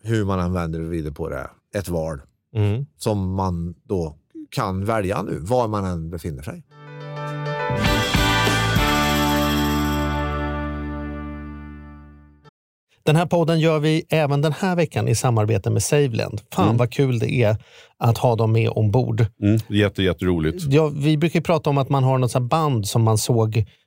[0.03, 2.21] hur man än vänder och vrider på det, ett val
[2.55, 2.85] Mm.
[2.97, 4.17] som man då
[4.49, 6.63] kan välja nu, var man än befinner sig.
[13.03, 16.41] Den här podden gör vi även den här veckan i samarbete med Saveland.
[16.53, 17.55] Fan vad kul det är
[17.97, 19.25] att ha dem med ombord.
[19.41, 20.63] Mm, jätte, jätteroligt.
[20.69, 23.65] Ja, vi brukar ju prata om att man har något band som man såg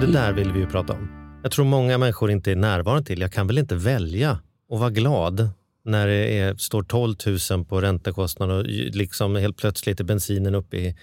[0.00, 1.08] Det där vill vi ju prata om.
[1.42, 3.20] Jag tror många människor inte är närvarande till.
[3.20, 5.50] Jag kan väl inte välja och vara glad
[5.84, 7.14] när det är, står 12
[7.50, 10.96] 000 på räntekostnaden och liksom helt plötsligt är bensinen uppe i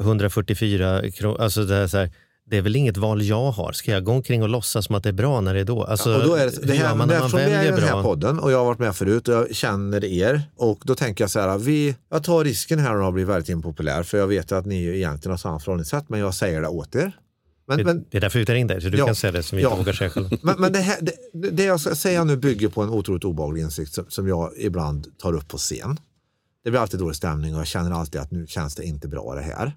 [0.00, 1.40] 144 kronor.
[1.40, 2.10] Alltså det, är så här,
[2.52, 3.72] det är väl inget val jag har.
[3.72, 5.84] Ska jag gå omkring och låtsas som att det är bra när det är då?
[5.84, 8.02] Alltså, och då är det, det här, man eftersom vi är i den här bra?
[8.02, 11.30] podden och jag har varit med förut och jag känner er och då tänker jag
[11.30, 14.66] så här, vi, jag tar risken här och blir väldigt impopulär för jag vet att
[14.66, 17.12] ni egentligen har samma förhållningssätt men jag säger det åt er.
[17.68, 19.06] Men, Det, men, det är därför vi tar in dig, så du Ja.
[19.06, 19.68] kan säga det som vi Ja.
[19.70, 20.30] inte vågar säga själva.
[20.42, 23.62] men, men det, här, det, det jag ska säga nu bygger på en otroligt obehaglig
[23.62, 25.96] insikt som, som jag ibland tar upp på scen.
[26.64, 29.34] Det blir alltid dålig stämning och jag känner alltid att nu känns det inte bra
[29.34, 29.72] det här.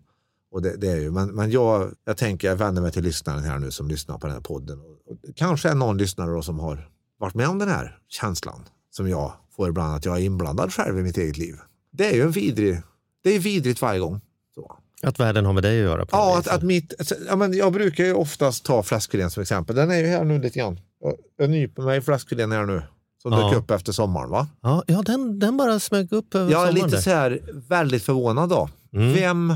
[0.55, 3.43] Och det, det är ju, men men jag, jag tänker, jag vänder mig till lyssnaren
[3.43, 4.79] här nu som lyssnar på den här podden.
[4.79, 6.89] Och, kanske är någon lyssnare som har
[7.19, 10.99] varit med om den här känslan som jag får ibland att jag är inblandad själv
[10.99, 11.55] i mitt eget liv.
[11.91, 12.81] Det är ju en vidrig,
[13.23, 14.21] det är vidrigt varje gång.
[14.55, 14.77] Så.
[15.03, 16.05] Att världen har med dig att göra.
[16.05, 16.93] På Ja, att, att mitt,
[17.27, 19.75] ja, men jag brukar ju oftast ta fläskfilén som exempel.
[19.75, 20.79] Den är ju här nu lite grann.
[21.01, 22.81] Jag- Jag nyper mig i fläskfilén här nu.
[23.21, 23.49] Som Ja.
[23.49, 24.47] dök upp efter sommaren va?
[24.61, 27.01] ja, ja den, den bara smög upp över Jag är sommaren lite där.
[27.01, 28.69] så här väldigt förvånad då.
[28.93, 29.13] Mm.
[29.13, 29.53] Vem,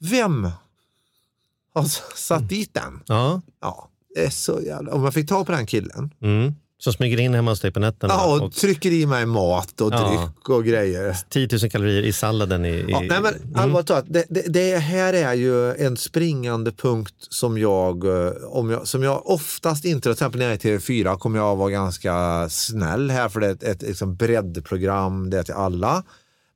[0.00, 0.48] vem
[1.74, 1.84] har
[2.16, 3.00] satt dit den?
[3.06, 4.92] Ja, Ja, det är så jävla...
[4.92, 6.10] Om jag fick ta på den killen.
[6.22, 6.54] mm.
[6.78, 8.14] Som smyger in hemma hos dig på nätterna.
[8.14, 10.08] Ja, och, och trycker i mig mat och Ja.
[10.08, 11.16] dryck och grejer.
[11.28, 12.64] 10 000 kalorier i salladen.
[12.64, 16.72] I, i, Ja, nej men allvarligt talat, det, det, det här är ju en springande
[16.72, 20.70] punkt som jag, eh, om jag, som jag oftast inte, till exempel när jag är
[20.70, 25.30] i TV4 kommer jag vara ganska snäll här för det är ett, ett liksom breddprogram,
[25.30, 26.02] det är till alla.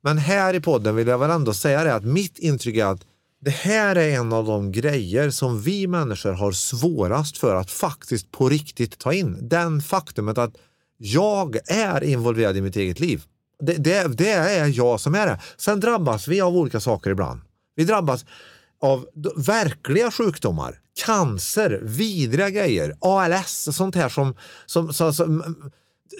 [0.03, 3.01] Men här i podden vill jag väl ändå säga det att mitt intryck är att
[3.41, 8.31] det här är en av de grejer som vi människor har svårast för att faktiskt
[8.31, 9.37] på riktigt ta in.
[9.41, 10.55] Den faktumet att
[10.97, 13.23] jag är involverad i mitt eget liv.
[13.59, 15.39] Det, det, det är jag som är det.
[15.57, 17.41] Sen drabbas vi av olika saker ibland.
[17.75, 18.25] Vi drabbas
[18.81, 25.55] av verkliga sjukdomar, cancer, vidriga grejer, ALS, sånt här som, som, som, som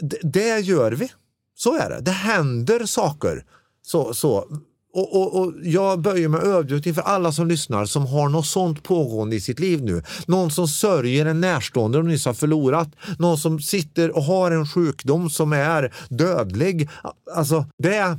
[0.01, 1.11] det, det gör vi.
[1.55, 2.01] Så är det.
[2.01, 3.45] Det händer saker.
[3.81, 4.47] Så, så.
[4.93, 8.83] Och, och, och jag böjer mig ödmjukt inför alla som lyssnar som har något sånt
[8.83, 10.03] pågående i sitt liv nu.
[10.25, 12.89] Någon som sörjer en närstående de nyss har förlorat.
[13.19, 16.89] Någon som sitter och har en sjukdom som är dödlig.
[17.35, 18.17] Alltså, det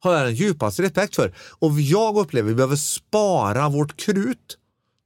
[0.00, 1.34] har jag den djupaste respekt för.
[1.58, 4.58] Och jag upplever att vi behöver spara vårt krut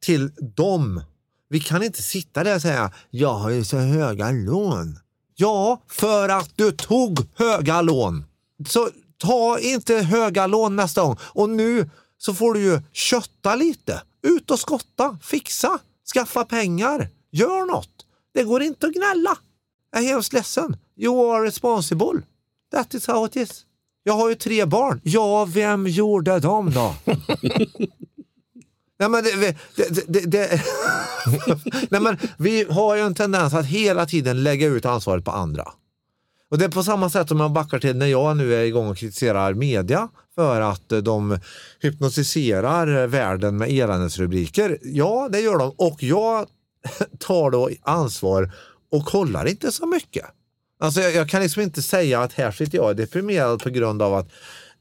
[0.03, 1.01] till dem.
[1.49, 4.99] Vi kan inte sitta där och säga jag har ju så höga lån.
[5.35, 8.25] Ja, för att du tog höga lån.
[8.69, 8.89] Så
[9.23, 11.17] ta inte höga lån nästa gång.
[11.23, 14.03] Och nu så får du ju kötta lite.
[14.23, 15.79] Ut och skotta, fixa,
[16.15, 18.07] skaffa pengar, gör något.
[18.35, 19.39] Det går inte att gnälla.
[19.93, 20.77] Jag är hemskt ledsen.
[20.97, 22.23] You are responsible.
[22.73, 23.65] That is how it is.
[24.03, 25.01] Jag har ju tre barn.
[25.05, 26.95] Ja, vem gjorde dem då?
[28.99, 30.63] Nej, men det, det, det, det,
[31.91, 35.73] Nej, men vi har ju en tendens att hela tiden lägga ut ansvaret på andra.
[36.53, 38.89] Och det är på samma sätt som jag backar till när jag nu är igång
[38.89, 41.39] och kritiserar media för att eh, de
[41.81, 44.79] hypnotiserar eh, världen med eländesrubriker.
[44.83, 46.47] Ja, det gör de och jag
[47.19, 48.53] tar då ansvar
[48.91, 50.25] och kollar inte så mycket.
[50.81, 54.15] Alltså jag, jag kan liksom inte säga att här sitter jag deprimerad på grund av
[54.15, 54.29] att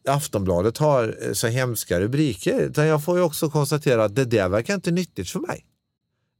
[0.07, 2.60] Aftonbladet har eh, så hemska rubriker.
[2.60, 5.65] Utan jag får ju också konstatera att det där verkar inte nyttigt för mig.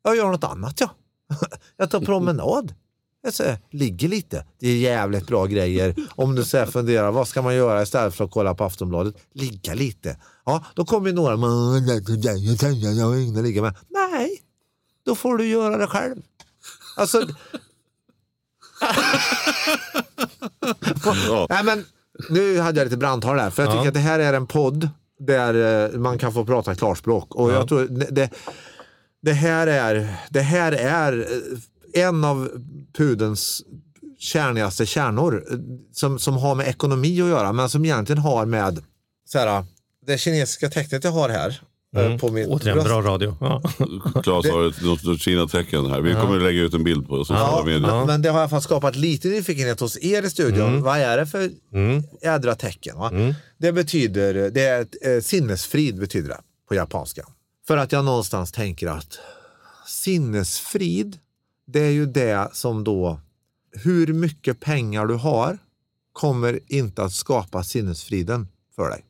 [0.03, 0.89] Jag gör något annat ja.
[1.77, 2.73] Jag tar promenad.
[3.29, 4.45] Säger, ligger lite.
[4.60, 5.95] Det är jävligt bra grejer.
[6.15, 9.15] Om du så funderar, vad ska man göra istället för att kolla på Aftonbladet?
[9.34, 10.17] Ligga lite.
[10.45, 11.49] Ja, då kommer ju några, "Men,
[12.97, 13.75] jag har ingen att ligga med.
[13.89, 14.41] Nej,
[15.05, 16.15] då får du göra det själv.
[16.97, 17.21] Alltså,
[21.27, 21.47] Ja.
[21.49, 21.86] Nej, men
[22.29, 24.89] nu hade jag lite brandtal här, för jag tycker att det här är en podd
[25.19, 27.36] där eh, man kan få prata klarspråk.
[27.36, 28.29] Och jag tror det,
[29.21, 31.27] det, här är, det här är eh,
[31.93, 32.49] en av
[32.97, 33.62] pudens
[34.19, 35.58] kärnigaste kärnor eh,
[35.93, 38.80] som, som har med ekonomi att göra, men som egentligen har med
[39.25, 39.65] så här,
[40.06, 41.62] det kinesiska tecknet jag har här
[41.97, 42.88] eh, på mitt Återigen, bröst.
[42.89, 43.38] bra radio.
[43.41, 43.62] Ja.
[44.23, 46.01] Claes har ett något, något Kina-tecken här.
[46.01, 47.80] Vi kommer att lägga ut en bild på sociala Ja, medier.
[47.80, 50.82] men, men det har i alla fall skapat lite nyfikenhet hos er i studion.
[50.84, 51.49] Vad är det för
[52.21, 52.97] ädra tecken?
[52.97, 53.12] Va?
[53.58, 57.25] Det betyder, det är ett, eh, sinnesfrid betyder det på japanska.
[57.67, 59.19] För att jag någonstans tänker att
[59.88, 61.17] sinnesfrid,
[61.71, 63.19] det är ju det som då,
[63.71, 65.57] hur mycket pengar du har
[66.13, 69.05] kommer inte att skapa sinnesfriden för dig.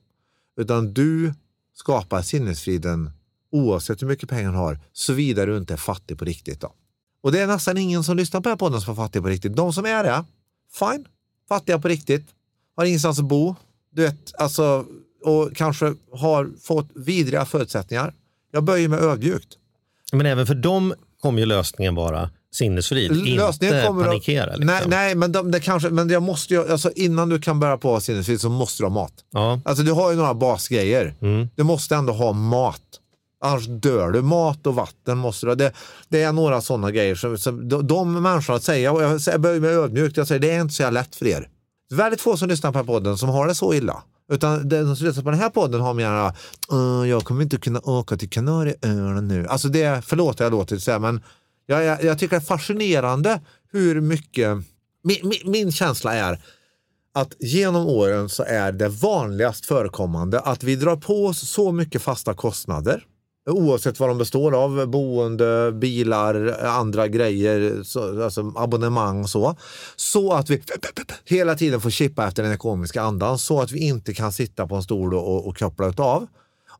[0.57, 1.33] Utan du
[1.73, 3.11] skapar sinnesfriden
[3.51, 6.61] oavsett hur mycket pengar du har, såvida du inte är fattig på riktigt.
[6.61, 6.73] Då.
[7.21, 9.27] Och det är nästan ingen som lyssnar på den här podden som är fattig på
[9.27, 9.55] riktigt.
[9.55, 10.25] De som är det,
[10.79, 11.05] fine,
[11.49, 12.27] fattiga på riktigt,
[12.75, 13.55] har ingenstans att bo,
[13.91, 14.85] du vet, alltså,
[15.23, 18.13] och kanske har fått vidriga förutsättningar.
[18.51, 19.57] Jag böjer mig ödmjukt.
[20.11, 24.45] Men även för dem kommer ju lösningen vara sinnesfrid, inte kommer att- panikera.
[24.45, 24.65] Liksom.
[24.65, 27.77] Nej, nej men, de, det kanske, men jag måste ju, alltså, innan du kan börja
[27.77, 29.13] på sinnesfrid så måste du ha mat.
[29.33, 29.61] Ja.
[29.65, 31.15] Alltså du har ju några basgrejer.
[31.21, 31.47] Mm.
[31.55, 32.81] Du måste ändå ha mat.
[33.43, 34.21] Annars dör du.
[34.21, 35.55] Mat och vatten måste du ha.
[35.55, 35.73] Det,
[36.09, 37.15] det är några sådana grejer.
[37.15, 40.51] Som, som, de, de människorna säger, och jag, jag böjer mig ödmjukt, jag säger det
[40.51, 41.47] är inte så jävla lätt för er.
[41.89, 44.03] Det är väldigt få som lyssnar på den här podden som har det så illa.
[44.31, 45.93] Utan de som lyssnar på den här podden har
[46.73, 49.47] "Uh, jag kommer inte kunna åka till Kanarieöarna nu.
[49.47, 51.21] Alltså det, förlåt jag låter så här, men
[51.71, 54.57] jag, jag, jag tycker det är fascinerande hur mycket,
[55.03, 56.43] min, min, min känsla är
[57.13, 62.01] att genom åren så är det vanligast förekommande att vi drar på oss så mycket
[62.01, 63.05] fasta kostnader
[63.45, 69.55] oavsett vad de består av, boende, bilar, andra grejer, så, alltså abonnemang och så.
[69.95, 70.61] Så att vi
[71.25, 74.75] hela tiden får chippa efter den ekonomiska andan så att vi inte kan sitta på
[74.75, 76.27] en stol och, och koppla av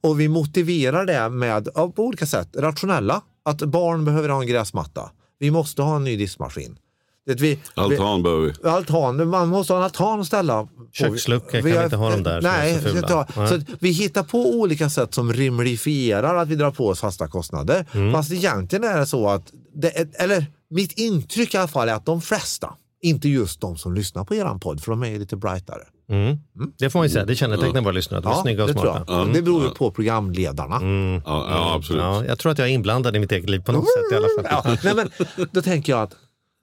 [0.02, 3.22] Och vi motiverar det med, på olika sätt, rationella.
[3.46, 5.12] Att barn behöver ha en gräsmatta.
[5.40, 6.78] Vi måste ha en ny diskmaskin.
[7.26, 8.54] Det vi, Altan behöver vi.
[8.64, 10.64] vi, altan, man måste ha en altan att ställa.
[10.64, 10.70] på.
[10.94, 13.08] Köksluckor kan Vi vi inte ha dem där som Nej, är så fula.
[13.08, 13.48] så, Nej.
[13.50, 17.28] så att vi hittar på olika sätt som rimlifierar att vi drar på oss fasta
[17.28, 17.86] kostnader.
[17.94, 18.14] Mm.
[18.14, 19.90] Fast egentligen är det så att, det
[20.22, 24.26] eller mitt intryck i alla fall är att de flesta Inte just de som lyssnar
[24.26, 25.84] på eran podd, för de är lite brightare.
[26.10, 26.38] Mm.
[26.78, 28.92] Det får man ju säga, det kännetecknar våra lyssnare, de är snygga och det tror
[28.92, 29.26] smarta.
[29.26, 30.80] Det beror ju på programledarna.
[31.26, 32.02] Ja, ja, absolut.
[32.02, 34.16] Ja, jag tror att jag är inblandad i mitt eget liv på något sätt i
[34.16, 34.46] alla fall.
[34.66, 35.10] Ja, nej, men
[35.52, 36.16] då tänker jag att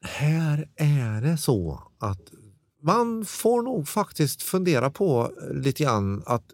[0.05, 2.21] här är det så att
[2.83, 6.45] man får nog faktiskt fundera på lite grann att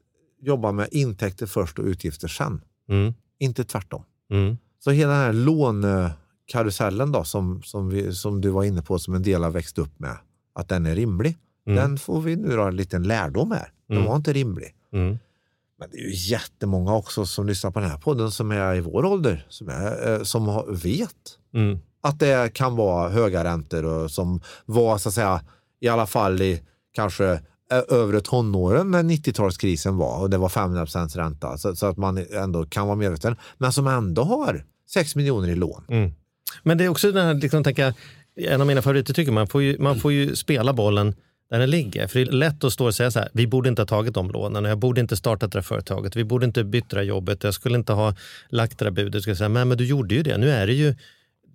[0.43, 2.61] jobba med intäkter först och utgifter sen.
[2.89, 3.15] Mm.
[3.39, 4.03] Inte tvärtom.
[4.31, 4.57] Mm.
[4.79, 5.33] Så hela den här
[6.53, 9.79] lånekarusellen då som, som, vi, som du var inne på som en del har växt
[9.79, 10.17] upp med,
[10.55, 11.37] att den är rimlig.
[11.67, 11.77] Mm.
[11.77, 13.73] Den får vi nu dra en liten lärdom här.
[13.89, 14.09] Den Mm.
[14.09, 14.75] var inte rimlig.
[14.93, 15.19] Mm.
[15.79, 18.81] Men det är ju jättemånga också som lyssnar på den här podden som är i
[18.81, 21.79] vår ålder, som, är, eh, som vet Mm.
[22.03, 25.41] att det kan vara höga räntor och som var så att säga
[25.81, 27.27] i alla fall i kanske
[27.73, 32.27] eh, övre tonåren när 90-talskrisen var och det var 500 ränta så, så att man
[32.33, 35.85] ändå kan vara medveten men som ändå har 6 miljoner i lån.
[35.89, 36.13] Mm.
[36.63, 37.95] Men det är också den här, liksom, tänka,
[38.37, 41.15] en av mina favorituttryck, man får ju, man får ju spela bollen
[41.51, 42.07] där den ligger.
[42.07, 44.15] För det är lätt att stå och säga så här, vi borde inte ha tagit
[44.15, 47.05] de lånen, jag borde inte startat det här företaget, vi borde inte bytt det här
[47.05, 48.15] jobbet, jag skulle inte ha
[48.49, 49.15] lagt det där budet.
[49.15, 50.95] Jag skulle säga, men, men du gjorde ju det, nu är det ju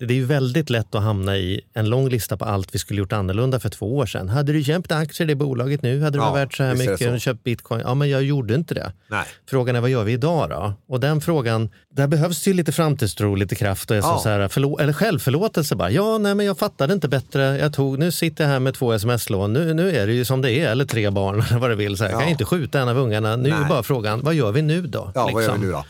[0.08, 3.00] det är ju väldigt lätt att hamna i en lång lista på allt vi skulle
[3.00, 4.30] gjort annorlunda för två år sedan.
[4.30, 6.02] Hade du köpt aktier i det bolaget nu?
[6.04, 7.00] Hade det Ja, varit värt så här är mycket?
[7.00, 7.14] så.
[7.14, 7.82] Och köpt bitcoin?
[7.86, 8.92] Ja, men jag gjorde inte det.
[9.08, 9.24] Nej.
[9.50, 10.74] Frågan är vad gör vi idag då?
[10.88, 14.20] Och den frågan, där behövs ju lite framtidstro, lite kraft och Ja.
[14.24, 14.40] så här,
[14.82, 15.76] eller självförlåtelse.
[15.76, 15.92] Bara.
[15.92, 17.42] Ja, nej, men jag fattade inte bättre.
[17.58, 19.54] Jag tog, nu sitter jag här med två sms-lån.
[19.54, 21.98] Nu, nu är det ju som det är, eller tre barn eller vad det vill.
[21.98, 22.32] Så här, Jag kan Ja.
[22.32, 23.36] inte skjuta en av ungarna.
[23.36, 23.70] Nu är Nej.
[23.70, 25.12] bara frågan, vad gör vi nu då?
[25.16, 25.62] Ja, vad gör vi Liksom.
[25.66, 25.86] nu då?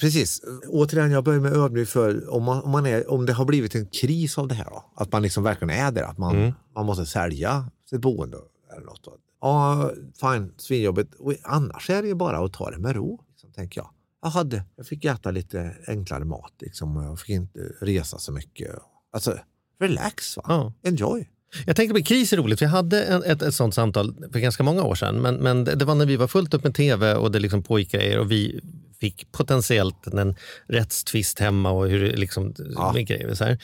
[0.00, 0.40] Precis.
[0.68, 3.74] Återigen, jag börjar med ödmjuk för om, man, om, man är, om det har blivit
[3.74, 4.64] en kris av det här.
[4.64, 8.38] Då, att man liksom verkligen är där, att man, man måste sälja sitt boende
[8.76, 9.04] eller något.
[9.04, 9.16] Då.
[9.40, 9.90] Ja,
[10.20, 11.14] fine, svinjobbigt.
[11.14, 13.90] Och annars är det ju bara att ta det med ro, liksom, tänker jag.
[14.22, 18.74] Jag, hade, jag fick äta lite enklare mat, liksom, jag fick inte resa så mycket.
[19.12, 19.38] Alltså,
[19.80, 20.42] relax, va?
[20.46, 20.72] Ja.
[20.82, 21.30] enjoy.
[21.66, 22.62] Jag tänkte på kris är roligt.
[22.62, 25.14] Vi hade en, ett, ett sånt samtal för ganska många år sedan.
[25.22, 27.62] Men, men det det var när vi var fullt upp med tv och det liksom
[27.62, 28.60] pågick grejer och vi
[29.00, 30.34] fick potentiellt en
[30.68, 32.94] rättstvist hemma och hur det liksom, Ja.
[32.98, 33.34] grejer.
[33.34, 33.58] Så här.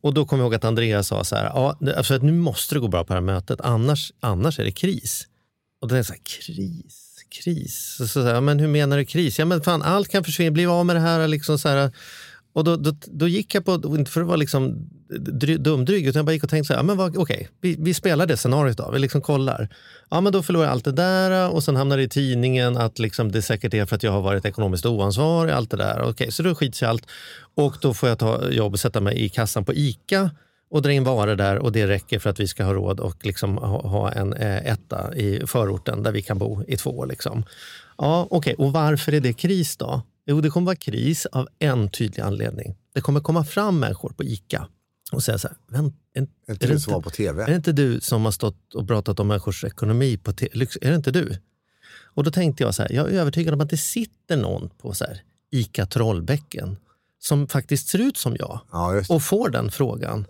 [0.00, 2.80] Och då kommer jag ihåg att Andreas sa så här, ja, alltså, nu måste det
[2.80, 5.26] gå bra på det här mötet, annars, annars är det kris.
[5.80, 7.94] Och då är jag så här, kris, kris.
[7.98, 9.38] Så, så, här, men hur menar du kris?
[9.38, 11.28] Ja men fan, allt kan försvinna, bli av med det här.
[11.28, 11.92] Liksom så här
[12.52, 14.90] och då, då, då gick jag på, inte för att vara liksom
[15.58, 17.94] dumdryg, utan jag bara gick och tänkte så här, ja, men vad- okej, vi, vi
[17.94, 19.68] spelar det scenariot då, vi liksom kollar.
[20.10, 22.98] Ja men då förlorar jag allt det där och sen hamnar det i tidningen att
[22.98, 26.02] liksom det säkert är för att jag har varit ekonomiskt oansvarig, allt det där.
[26.02, 27.06] Okej, så då skits jag i allt.
[27.54, 30.30] Och då får jag ta jobb och sätta mig i kassan på ICA
[30.70, 33.26] och dra in varor där och det räcker för att vi ska ha råd och
[33.26, 37.06] liksom ha, ha en eh, etta i förorten där vi kan bo i två år.
[37.06, 37.44] Liksom.
[37.98, 38.54] Ja, okej.
[38.58, 40.02] Och varför är det kris då?
[40.26, 42.76] Jo, det kommer vara kris av en tydlig anledning.
[42.94, 44.66] Det kommer komma fram människor på ICA
[45.12, 47.42] och säga så här, "Vänt, är, Är inte är det var på TV?
[47.42, 50.90] är det inte du som har stått och pratat om människors ekonomi på lyx- Är
[50.90, 51.38] det inte du?
[52.14, 54.94] Och då tänkte jag så här, jag är övertygad om att det sitter någon på
[54.94, 55.20] så här,
[55.52, 56.76] ICA Trollbäcken
[57.20, 60.26] som faktiskt ser ut som jag Ja, och får den frågan,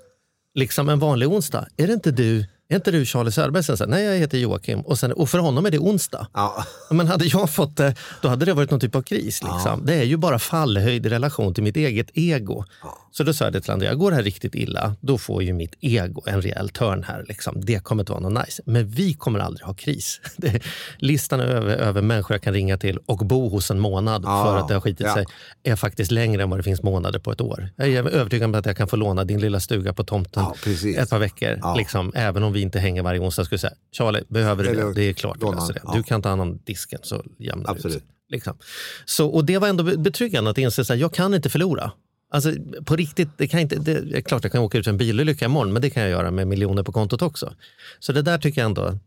[0.55, 1.68] liksom en vanlig onsdag.
[1.76, 3.64] Är det inte du, är inte du Charlie Söderberg?
[3.64, 4.81] Sen så här, Nej, jag heter Joakim.
[4.81, 6.26] Och, sen, och för honom är det onsdag.
[6.35, 6.64] Ja.
[6.91, 9.43] Men hade jag fått det, då hade det varit någon typ av kris.
[9.43, 9.87] Liksom.
[9.87, 12.64] Det är ju bara fallhöjd i relation till mitt eget ego.
[13.11, 15.53] Så då sa jag det till Andrea, går det här riktigt illa, då får ju
[15.53, 17.25] mitt ego en rejäl törn här.
[17.29, 17.61] Liksom.
[17.65, 18.63] Det kommer inte vara något nice.
[18.67, 20.21] Men vi kommer aldrig ha kris.
[20.37, 20.63] Det,
[20.99, 24.57] listan över, över människor jag kan ringa till och bo hos en månad Ja, för
[24.59, 25.15] att det har skitit ja.
[25.15, 25.27] sig
[25.63, 27.69] är faktiskt längre än vad det finns månader på ett år.
[27.77, 30.97] Jag är övertygad om att jag kan få låna din lilla stuga på tomten precis.
[30.99, 31.59] ett par veckor.
[31.63, 31.75] Ja.
[31.77, 33.45] Liksom, även om vi inte hänger varje onsdag.
[33.45, 35.03] Skulle säga, Charlie, behöver du Det det?
[35.09, 35.61] är klart Låna.
[35.61, 35.81] löser det.
[35.95, 38.03] Du kan ta hand om disken så jämnar det ut sig.
[38.31, 38.59] Liksom.
[39.05, 41.93] Så, och det var ändå betryggande att inse att jag kan inte förlora.
[42.31, 42.53] Alltså,
[42.85, 45.45] på riktigt, det, kan inte, det är klart jag kan åka ut för en bilolycka
[45.45, 47.55] imorgon, men det kan jag göra med miljoner på kontot också.
[47.99, 48.99] Så det där tycker jag ändå,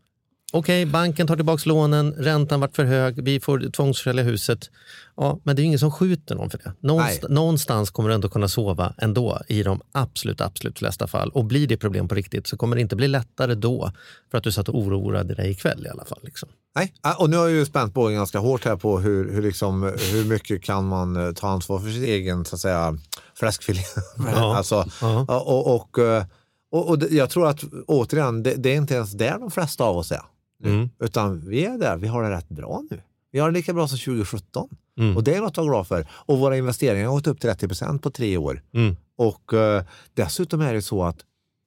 [0.54, 4.70] okej, banken tar tillbaka lånen, räntan vart för hög, vi får tvångsförsäljja huset.
[5.18, 6.74] Ja, men det är ju ingen som skjuter någon för det.
[6.80, 11.30] Någonstans, någonstans kommer du ändå kunna sova ändå i de absolut, absolut flesta fall.
[11.30, 13.92] Och blir det problem på riktigt så kommer det inte bli lättare då
[14.32, 16.20] för att du satt och oroade dig ikväll i alla fall.
[16.24, 16.50] Liksom.
[16.76, 19.42] Nej, Ah, och nu har jag ju spänt bågen ganska hårt här på hur, hur,
[19.42, 22.98] liksom, hur mycket kan man eh, ta ansvar för sin egen så att säga,
[23.36, 23.82] fläskfilé.
[24.18, 25.26] Ja, alltså, ja.
[25.28, 26.26] och, och, eh,
[26.72, 29.98] och, och jag tror att återigen, det, det är inte ens där de flesta av
[29.98, 30.22] oss är.
[30.60, 30.70] Nu.
[30.70, 30.90] Mm.
[31.00, 33.02] Utan vi är där, vi har det rätt bra nu.
[33.32, 34.70] Vi har det lika bra som 2017.
[35.00, 35.18] Mm.
[35.18, 36.08] Och det är något att vara glad för.
[36.12, 38.62] Och våra investeringar har gått upp 30 procent på tre år.
[38.74, 38.96] Mm.
[39.18, 41.18] Och eh, dessutom är det så att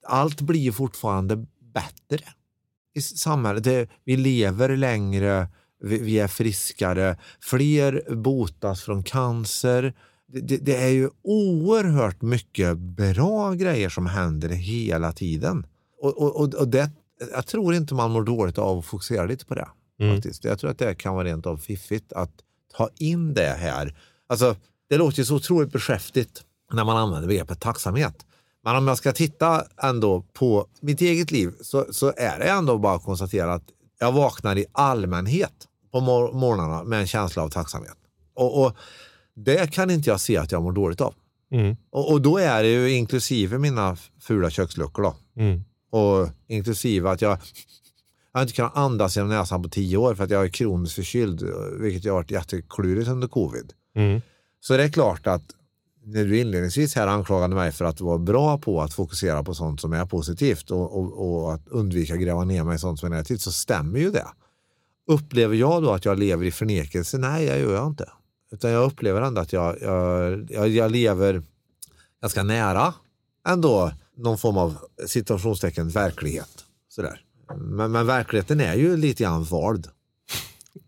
[0.07, 1.35] allt blir fortfarande
[1.73, 2.25] bättre
[2.93, 3.63] i samhället.
[3.63, 5.47] Det, vi lever längre,
[5.83, 9.93] vi, vi är friskare, fler botas från cancer.
[10.41, 15.65] Det, det, är ju oerhört mycket bra grejer som händer hela tiden.
[16.01, 16.91] Och, och, och, det,
[17.31, 19.67] jag tror inte man mår dåligt av att fokusera lite på det.
[20.13, 20.43] Faktiskt.
[20.43, 22.31] Jag tror att det kan vara rent av fiffigt att
[22.77, 23.97] ta in det här.
[24.27, 24.55] Alltså,
[24.89, 28.25] det låter ju så otroligt beskäftigt när man använder begreppet tacksamhet.
[28.63, 32.77] Men om jag ska titta ändå på mitt eget liv så, så är det ändå
[32.77, 33.63] bara att konstatera att
[33.99, 37.97] jag vaknar i allmänhet på mor- morgnarna med en känsla av tacksamhet.
[38.33, 38.77] Och, och
[39.35, 41.13] det kan inte jag se att jag mår dåligt av.
[41.51, 41.75] Mm.
[41.89, 45.15] Och, och då är det ju inklusive mina fula köksluckor då.
[45.37, 45.63] Mm.
[45.91, 47.37] Och inklusive att jag,
[48.33, 51.43] jag inte kunnat andas genom näsan på tio år för att jag är kroniskt förkyld,
[51.79, 53.73] vilket har varit jätteklurigt under covid.
[53.95, 54.21] Mm.
[54.59, 55.43] Så det är klart att
[56.05, 59.81] när du inledningsvis här anklagade mig för att vara bra på att fokusera på sånt
[59.81, 63.09] som är positivt och, och, och att undvika gräva ner mig i sånt som är
[63.09, 64.27] negativt så stämmer ju det.
[65.07, 67.17] Upplever jag då att jag lever i förnekelse?
[67.17, 68.09] Nej, jag gör jag inte.
[68.55, 71.43] Utan jag upplever ändå att jag, jag, jag, jag lever
[72.21, 72.93] ganska nära
[73.47, 74.77] ändå någon form av
[75.07, 76.65] situationstecken verklighet.
[76.89, 77.21] Sådär.
[77.55, 79.87] Men, men verkligheten är ju lite grann vald.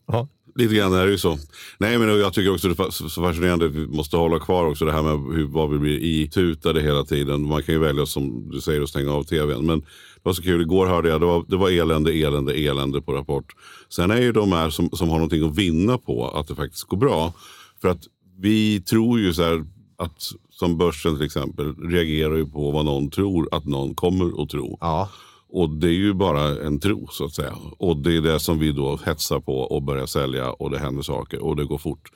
[0.06, 0.28] Ja.
[0.58, 1.38] Lite grann är det ju så.
[1.78, 4.86] Nej, men jag tycker också det är så fascinerande att vi måste hålla kvar också
[4.86, 7.48] det här med hur, vad vi blir itutade hela tiden.
[7.48, 9.66] Man kan ju välja som du säger att stänga av tvn.
[9.66, 9.86] Men det
[10.24, 13.56] var så kul, igår hörde jag det var, det var elände, elände, elände på Rapport.
[13.90, 16.84] Sen är ju de här som, som har någonting att vinna på att det faktiskt
[16.84, 17.34] går bra.
[17.82, 18.02] För att
[18.40, 19.66] vi tror ju så här
[19.98, 24.50] att som börsen till exempel reagerar ju på vad någon tror att någon kommer att
[24.50, 24.78] tro.
[24.82, 25.10] Ja.
[25.50, 27.54] Och det är ju bara en tro så att säga.
[27.78, 31.04] Och det är det som vi då hetsar på och börjar sälja och det händer
[31.04, 32.12] saker och det går fort.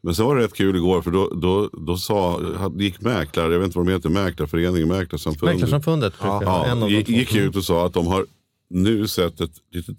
[0.00, 2.40] Men sen var det rätt kul igår för då, då, då sa,
[2.78, 5.54] gick mäklare, jag vet inte vad de heter, Mäklarföreningen, Mäklarsamfundet.
[5.54, 8.26] Mäklarsamfundet vara Ja, en av gick, gick ut och sa att de har
[8.70, 9.96] nu sett ett litet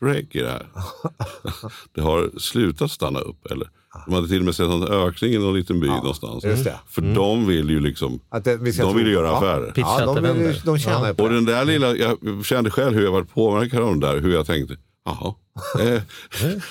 [0.00, 0.66] break i det här.
[1.94, 3.46] det har slutat stanna upp.
[3.46, 3.70] Eller?
[4.06, 6.44] De hade till och med sett en ökning i någon liten by någonstans.
[6.44, 6.80] just det.
[6.88, 9.36] För de vill ju liksom, Att det, vi ska de vill göra ja.
[9.36, 9.72] affärer.
[9.76, 11.34] Ja, de, det vill, de tjänar ju på Och det.
[11.34, 14.46] den där lilla, jag kände själv hur jag var påverkad av den där, hur jag
[14.46, 14.76] tänkte.
[15.04, 15.34] Jaha,
[15.80, 16.02] eh,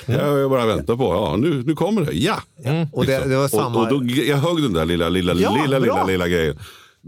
[0.05, 2.41] jag jag bara väntar på, ja nu, nu kommer det, ja.
[2.91, 3.79] Och det, det var samma...
[3.79, 6.05] Och, och då, jag högg den där lilla, lilla, Ja, lilla, lilla, bra.
[6.05, 6.57] lilla grejen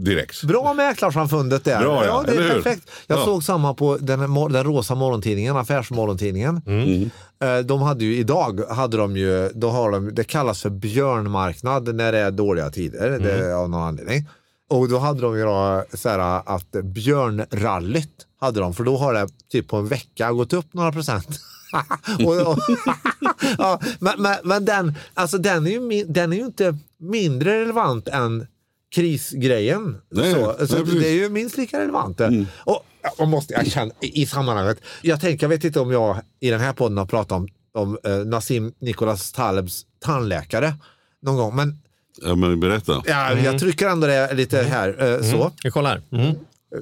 [0.04, 0.44] direkt.
[0.44, 1.80] Bra Mäklarsamfundet där.
[1.80, 2.24] Bra, ja.
[2.26, 2.62] det är Eller hur?
[2.62, 2.90] perfekt.
[3.08, 3.26] Jag Ja.
[3.26, 4.20] såg samma på den,
[4.52, 6.62] den rosa morgontidningen, affärsmorgontidningen.
[6.66, 7.10] Mm.
[7.44, 11.96] Eh, De hade ju idag, hade de ju, då har de, det kallas för björnmarknad
[11.96, 14.30] när det är dåliga tider, det är av någon anledning.
[14.70, 19.14] Och då hade de ju då, så här, att björnrallyt hade de, för då har
[19.14, 21.28] det typ på en vecka gått upp några procent.
[22.26, 22.58] och, och,
[23.58, 28.08] ja, men, men, men den, alltså den, är ju, den är ju inte mindre relevant
[28.08, 28.48] än
[28.96, 30.02] krisgrejen.
[30.12, 30.76] Nej, så, nej, så.
[30.76, 31.00] Mm.
[31.00, 32.22] det är ju minst lika relevant.
[32.58, 32.86] Och
[33.18, 36.50] jag, måste, jag känner, i, i sammanhanget, jag tänker, jag vet inte om jag i
[36.50, 40.74] den här podden har pratat om, om eh, Nassim Nicholas Talebs tandläkare
[41.22, 41.78] någon gång, men
[42.22, 43.04] Ja, men berätta.
[43.06, 45.04] ja, jag trycker ändå det lite här.
[45.04, 45.52] Eh, så.
[45.64, 46.02] Vi kollar.
[46.12, 46.36] Mm.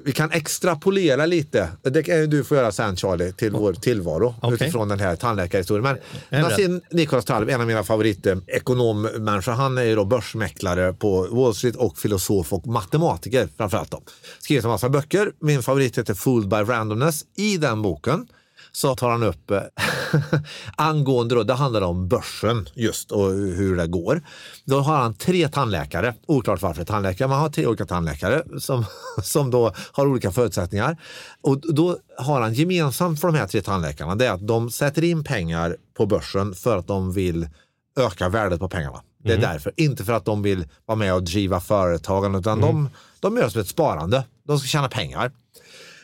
[0.06, 1.70] Vi kan extrapolera lite.
[1.82, 4.56] Det kan du få göra sen Charlie, till vår tillvaro Okej.
[4.56, 5.98] utifrån den här tandläkarhistorien.
[6.30, 11.56] Men Nassim Nicholas Taleb, en av mina favoritekonommänniskor, han är ju då börsmäklare på Wall
[11.56, 13.92] Street och filosof och matematiker framförallt.
[13.92, 14.02] Då.
[14.40, 15.32] Skrivit en massa böcker.
[15.42, 17.26] Min favorit heter Fooled by Randomness.
[17.36, 18.28] I den boken
[18.80, 19.62] så tar han upp eh,
[20.76, 24.22] angående, då, det handlar om börsen just och hur det går.
[24.66, 28.86] Då har han tre tandläkare, oklart varför tandläkare, man har tre olika tandläkare som,
[29.24, 30.98] som då har olika förutsättningar.
[31.42, 35.04] Och då har han gemensamt för de här tre tandläkarna, det är att de sätter
[35.04, 37.50] in pengar på börsen för att de vill
[38.00, 39.02] öka värdet på pengarna.
[39.24, 42.90] Det är därför, inte för att de vill vara med och driva företagen, utan de,
[43.20, 44.24] de gör det som ett sparande.
[44.44, 45.32] De ska tjäna pengar.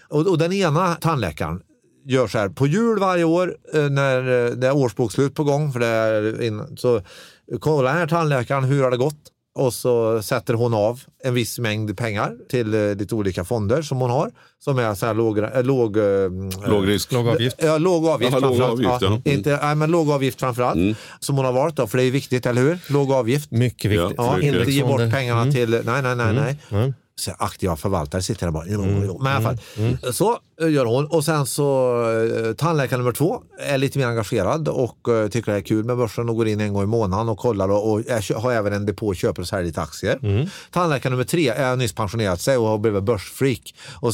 [0.10, 1.62] Och, och den ena tandläkaren
[2.06, 5.74] gör så här på jul varje år eh, när eh, det är årsbokslut på gång.
[5.74, 7.02] För det är in, så
[7.60, 11.60] kollar den här tandläkaren hur har det gått och så sätter hon av en viss
[11.60, 14.32] mängd pengar till eh, lite olika fonder som hon har.
[14.60, 15.98] Som är så här låg, låg,
[16.68, 17.12] Låg risk.
[17.12, 17.56] Låg avgift.
[17.60, 19.08] Ja, låg avgift Jaha, låg avgift, ja.
[19.08, 19.22] Mm.
[19.26, 20.98] Inte, nej, men låg avgift framförallt.
[21.20, 22.80] Som hon har valt då, för det är viktigt, eller hur?
[22.90, 23.52] Låg avgift.
[23.52, 24.14] Mycket viktigt.
[24.18, 24.56] Ja, Mycket.
[24.56, 25.54] inte ge bort pengarna Mm.
[25.54, 26.58] till, nej, nej, nej, nej.
[26.72, 26.94] Mm.
[27.20, 28.66] Så aktiva förvaltare sitter där bara.
[28.66, 28.92] Mm.
[29.20, 29.58] Men i alla fall,
[30.14, 31.06] så eh, gör hon.
[31.06, 31.96] Och sen så
[32.48, 35.98] eh, tandläkare nummer två är lite mer engagerad och eh, tycker det är kul med
[35.98, 38.74] börsen och går in en gång i månaden och kollar och, och är- har även
[38.74, 40.20] en depå och köper och säljer lite aktier.
[40.24, 40.48] Mm.
[40.72, 43.76] Tandläkare nummer tre är nyss pensionerat sig och har blivit börsfreak.
[44.02, 44.14] Och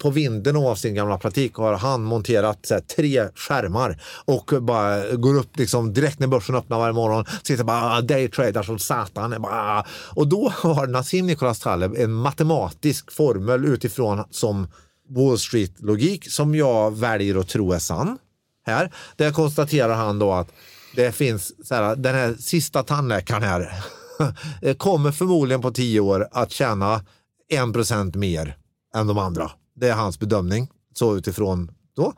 [0.00, 5.34] på vinden av sin gamla praktik har han monterat här, tre skärmar och bara går
[5.38, 7.24] upp liksom direkt när börsen öppnar varje morgon.
[7.42, 9.34] Sitter bara daytradar som satan.
[9.42, 14.68] Bara, och då har Nassim Nicholas Taleb en matematisk formel utifrån som
[15.08, 18.18] Wall Street-logik som jag väljer att tro är sann.
[18.66, 18.92] Här.
[19.16, 20.48] Där konstaterar han då att
[20.96, 23.84] det finns så här, den här sista tandläkaren här
[24.62, 27.04] eh, kommer förmodligen på tio år att tjäna
[27.48, 28.56] en procent mer
[28.94, 29.50] än de andra.
[29.76, 32.12] Det är hans bedömning, så utifrån då.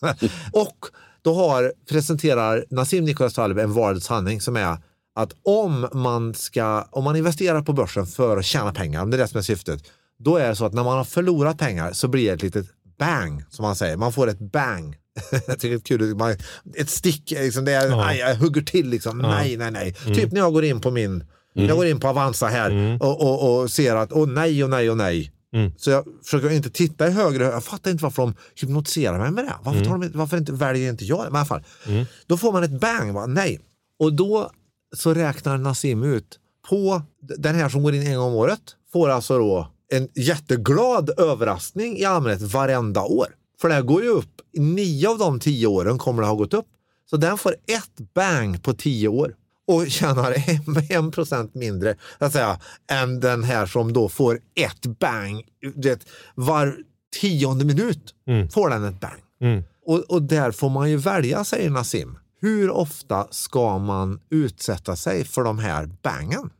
[0.52, 0.86] och
[1.22, 4.76] då har, presenterar Nassim Nicholas Taleb en vardagshandling som är
[5.16, 9.16] att om man, ska, om man investerar på börsen för att tjäna pengar, om det
[9.16, 9.82] är det som är syftet,
[10.18, 12.66] då är det så att när man har förlorat pengar så blir det ett litet
[12.98, 13.96] bang, som man säger.
[13.96, 14.96] Man får ett bang.
[15.46, 16.14] jag tycker det är kul.
[16.16, 16.36] Man,
[16.76, 18.04] ett stick, liksom, det är, Ja.
[18.06, 19.20] aj, jag hugger till liksom.
[19.20, 19.28] Ja.
[19.30, 19.96] Nej, nej, nej.
[20.04, 20.16] Mm.
[20.16, 23.60] Typ när jag går in på min, jag går in på Avanza här och, och,
[23.60, 25.32] och ser att, åh nej, och nej, och nej.
[25.54, 25.72] Mm.
[25.78, 29.44] Så jag försöker inte titta i högre, jag fattar inte varför de hypnotiserar mig med
[29.44, 29.54] det.
[29.62, 29.90] Varför, Mm.
[30.00, 31.30] tar de, varför inte, väljer inte jag det?
[31.30, 31.64] Men i alla fall.
[31.86, 32.04] Mm.
[32.26, 33.26] Då får man ett bang, va?
[33.26, 33.60] nej.
[33.98, 34.50] Och då
[34.96, 36.38] så räknar Nassim ut
[36.68, 37.02] på
[37.38, 38.60] den här som går in en gång om året,
[38.92, 43.26] får alltså då en jätteglad överraskning i allmänhet varenda år.
[43.60, 46.66] För det går ju upp, nio av de tio åren kommer det ha gått upp.
[47.10, 49.34] Så den får ett bang på tio år
[49.66, 54.98] och tjänar en, en procent mindre att säga, än den här som då får ett
[54.98, 55.42] bang.
[55.74, 56.76] Det, var
[57.20, 58.48] tionde minut Mm.
[58.48, 59.20] får den ett bang.
[59.40, 59.64] Mm.
[59.86, 62.18] Och, och där får man ju välja, säger Nassim.
[62.46, 66.50] Hur ofta ska man utsätta sig för de här bangen?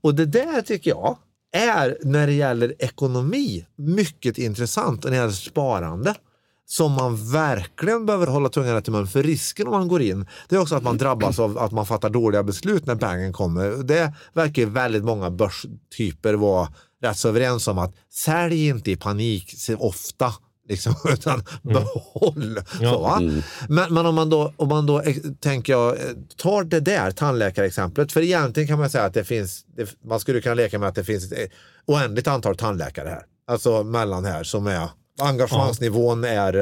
[0.00, 1.16] Och det där tycker jag
[1.52, 5.04] är, när det gäller ekonomi, mycket intressant.
[5.04, 6.14] Och när det gäller sparande,
[6.66, 9.06] som man verkligen behöver hålla tungan rätt i mun.
[9.06, 11.86] För risken om man går in, det är också att man drabbas av att man
[11.86, 13.82] fattar dåliga beslut när bangen kommer.
[13.82, 16.68] Det verkar väldigt många börstyper vara
[17.02, 20.32] rätt så överens om att sälj inte i panik så ofta.
[20.68, 22.60] Liksom, utan behåll.
[22.80, 22.92] Ja.
[22.92, 23.20] Så, va?
[23.68, 26.00] Men, men om man då, om man då eh, tänker jag, eh,
[26.36, 30.40] tar det där tandläkarexemplet, för egentligen kan man säga att det finns, det, man skulle
[30.40, 31.46] kunna leka med att det finns ett eh,
[31.86, 33.22] oändligt antal tandläkare här.
[33.50, 34.88] Alltså mellan här som är
[35.20, 36.56] Engagemangsnivån är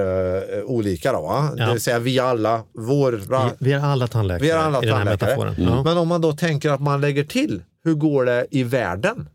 [0.59, 1.50] eh, olika då, va?
[1.57, 1.66] Ja.
[1.66, 4.86] det vill säga vi alla, våra, Vi, vi är alla tandläkare vi är alla i
[4.86, 5.30] den här tandläkare.
[5.30, 5.76] metaforen.
[5.76, 5.82] Ja.
[5.82, 9.28] Men om man då tänker att man lägger till, hur går det i världen?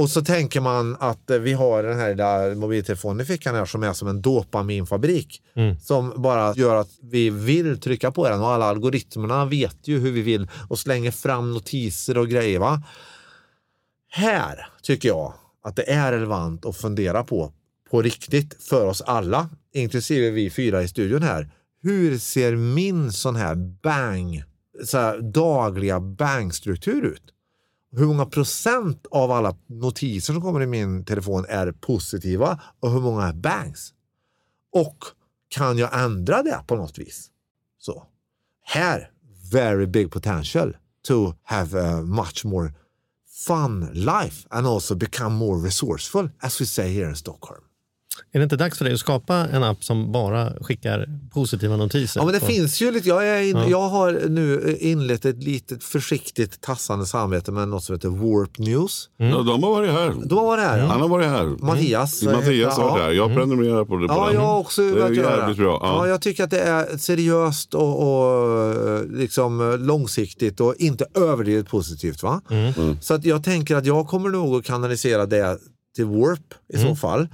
[0.00, 3.64] Och så tänker man att eh, vi har den här lilla mobiltelefonen i fickan här
[3.64, 5.42] som är som en dopaminfabrik.
[5.56, 5.78] Mm.
[5.78, 10.12] Som bara gör att vi vill trycka på den och alla algoritmerna vet ju hur
[10.12, 12.58] vi vill och slänger fram notiser och grejer.
[12.58, 12.82] Va?
[14.08, 15.34] Här tycker jag
[15.64, 17.52] att det är relevant att fundera på,
[17.90, 21.50] på riktigt för oss alla, inklusive vi fyra i studion här.
[21.82, 24.44] Hur ser min sån här bang,
[24.84, 27.22] så här dagliga bangstruktur ut?
[27.92, 33.00] Hur många procent av alla notiser som kommer i min telefon är positiva och hur
[33.00, 33.94] många är bangs?
[34.72, 35.04] Och
[35.48, 37.30] kan jag ändra det på något vis?
[37.78, 38.06] Så
[38.62, 39.10] här,
[39.52, 42.72] very big potential to have a much more
[43.46, 47.62] fun life and also become more resourceful as we say here in Stockholm.
[48.32, 52.20] Är det inte dags för dig att skapa en app som bara skickar positiva notiser?
[52.20, 53.08] Ja, men det på- finns ju lite.
[53.08, 53.68] Jag, är in, Ja.
[53.68, 59.08] jag har nu inlett ett litet försiktigt tassande samarbete med något som heter Warp News.
[59.16, 60.14] Ja, de har varit här.
[60.24, 60.78] De har varit här.
[60.78, 61.44] Han har varit här.
[61.44, 62.22] Mattias.
[62.22, 62.34] Mm.
[62.36, 63.10] Mattias har varit här.
[63.12, 64.08] Jag prenumererar på det.
[64.08, 64.34] På Ja, den.
[64.34, 65.78] jag har också Det är jävligt bra.
[65.82, 65.96] Ja.
[66.06, 66.08] Ja.
[66.08, 72.22] jag tycker att det är seriöst och, och liksom långsiktigt och inte överdrivet positivt.
[72.22, 72.40] Va?
[72.50, 72.96] Mm.
[73.00, 75.58] Så att jag tänker att jag kommer nog att kanalisera det
[75.94, 76.88] till Warp i Mm.
[76.88, 77.28] så fall.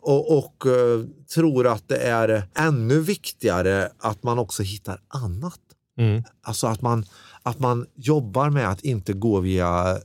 [0.00, 1.04] Och, och eh,
[1.34, 5.60] tror att det är ännu viktigare att man också hittar annat.
[5.98, 6.22] Mm.
[6.42, 7.04] Alltså att man,
[7.42, 9.98] att man jobbar med att inte gå via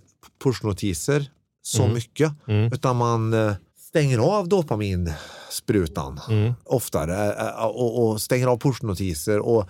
[0.43, 1.30] pushnotiser
[1.62, 1.93] så Mm.
[1.93, 2.32] mycket.
[2.47, 2.74] Mm.
[2.74, 6.53] Utan man eh, stänger av dopaminsprutan Mm.
[6.64, 9.70] oftare eh, och, och stänger av pushnotiser och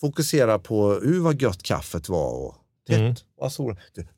[0.00, 2.54] fokuserar på uh, vad gött kaffet var och
[2.88, 2.98] tätt.
[3.00, 3.14] Mm.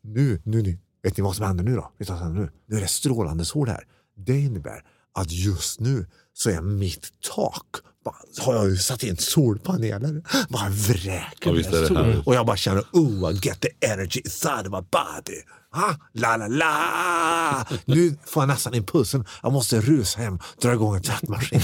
[0.03, 1.93] Nu, nu, nu, vet ni vad som händer nu då?
[1.99, 2.51] Vet ni vad som händer nu?
[2.67, 3.85] Nu är det strålande sol här.
[4.17, 4.83] Det innebär
[5.15, 7.67] att just nu så är mitt tak
[8.41, 10.23] har jag ju satt in solpaneler.
[10.49, 12.23] Bara vräker Ja, med sol.
[12.27, 15.41] Och jag bara känner, oh, I get the energy inside of my body.
[15.73, 15.97] Ha?
[16.13, 17.67] La, la, la.
[17.85, 19.25] Nu får jag nästan impulsen.
[19.43, 21.61] Jag måste rusa hem dra igång en tvättmaskin.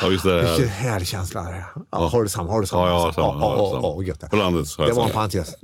[0.00, 0.90] Ja, är det Vilken här.
[0.90, 1.42] härlig känsla.
[1.42, 1.64] det är.
[1.90, 2.50] Ja, Har du samma?
[2.52, 2.82] Har du samma?
[2.82, 3.26] Ja, jag har samma.
[3.26, 3.56] Ja, ja, samma.
[3.56, 5.54] ja, ja, har Det var en parentes.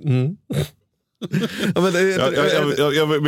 [1.74, 2.00] Ja, men det,
[2.94, 3.20] Jag, vill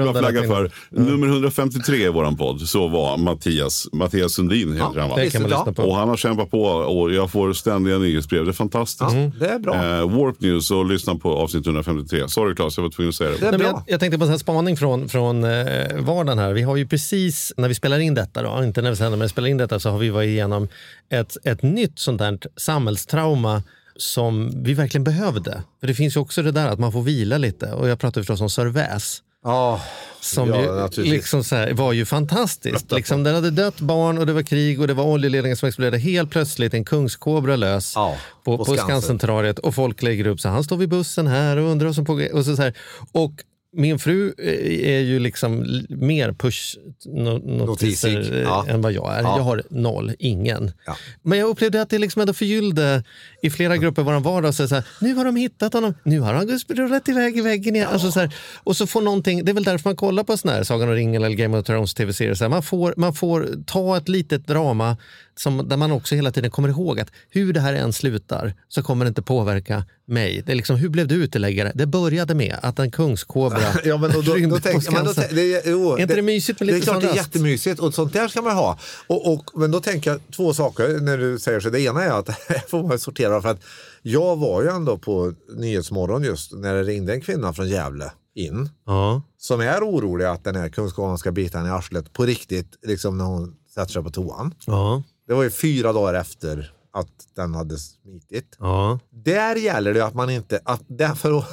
[0.00, 2.60] bara flagga för nummer 153 i våran podd.
[2.60, 5.16] Så var Mattias, Mattias Sundin heter Ja, han va?
[5.16, 5.58] det kan man Ja.
[5.58, 5.82] lyssna på.
[5.82, 8.44] Och han har kämpat på och jag får ständiga nyhetsbrev.
[8.44, 9.00] Det är fantastiskt.
[9.12, 9.74] Ja, det är bra.
[9.74, 12.28] Eh, Warp News och lyssna på avsnitt 153.
[12.28, 13.38] Sorry Claes, jag var tvungen att säga det.
[13.38, 13.66] Det är bra.
[13.66, 16.52] jag, jag tänkte på en här spaning från, från eh, vardagen här.
[16.52, 19.28] Vi har ju precis, när vi spelar in detta, då, inte när vi sänder, men
[19.28, 20.68] spelar in detta så har vi varit igenom
[21.10, 23.62] ett, ett nytt sånt där samhällstrauma
[23.98, 25.62] som vi verkligen behövde.
[25.80, 27.72] För det finns ju också det där att man får vila lite.
[27.72, 29.22] Och jag pratar förstås om Sörväs.
[29.44, 29.80] Ja,
[30.20, 32.92] Som Ja, ju liksom så här, var ju fantastiskt.
[32.92, 35.98] Liksom, det hade dött barn och det var krig och det var oljeledningar som exploderade.
[35.98, 38.86] Helt plötsligt en kungskobra lös Ja, på, på på Skansen.
[38.86, 42.04] Skancenterrariet och folk lägger upp så han står vid bussen här och undrar vad som
[42.04, 42.34] pågår.
[42.34, 42.74] Och, så, så här.
[43.12, 43.32] och
[43.78, 48.66] min fru eh, är ju liksom mer push-notiser ja.
[48.68, 49.22] än vad jag är.
[49.22, 49.36] Ja.
[49.36, 50.72] Jag har noll, ingen.
[50.86, 50.96] Ja.
[51.22, 53.04] Men jag upplevde att det liksom ändå förgyllde
[53.42, 54.54] i flera grupper vår vardag.
[54.54, 57.76] Så så här, nu har de hittat honom, nu har han rullat iväg i väggen
[57.76, 57.88] igen.
[57.92, 60.50] Alltså så här, och så får någonting, det är väl därför man kollar på sån
[60.50, 62.48] här Sagan om ringen eller Game of Thrones tv-serier.
[62.48, 64.96] Man, får, man får ta ett litet drama
[65.38, 68.82] som, där man också hela tiden kommer ihåg att hur det här än slutar så
[68.82, 70.42] kommer det inte påverka mig.
[70.46, 71.72] Det är liksom, hur blev du uteläggare?
[71.74, 75.04] Det började med att en kungskobra Ja, men då, då, rymde då tänk, på men
[75.04, 75.36] då, Skansen.
[75.36, 77.94] det, jo, Är inte det mysigt med Det är lite klart det är jättemysigt och
[77.94, 78.78] sånt där ska man ha.
[79.06, 81.70] Och, och, men då tänker jag två saker när du säger så.
[81.70, 83.60] Det ena är att här får man sortera för att
[84.02, 88.68] jag var ju ändå på Nyhetsmorgon just när det ringde en kvinna från Gävle in
[88.86, 89.22] Ja.
[89.38, 93.18] som är orolig att den här kunskapen ska bita henne i arslet på riktigt liksom
[93.18, 94.54] när hon sätter sig på toan.
[94.66, 95.02] Ja.
[95.28, 98.56] Det var ju fyra dagar efter att den hade smitit.
[98.58, 98.98] Ja.
[99.10, 101.44] Där gäller det att man inte, att därför,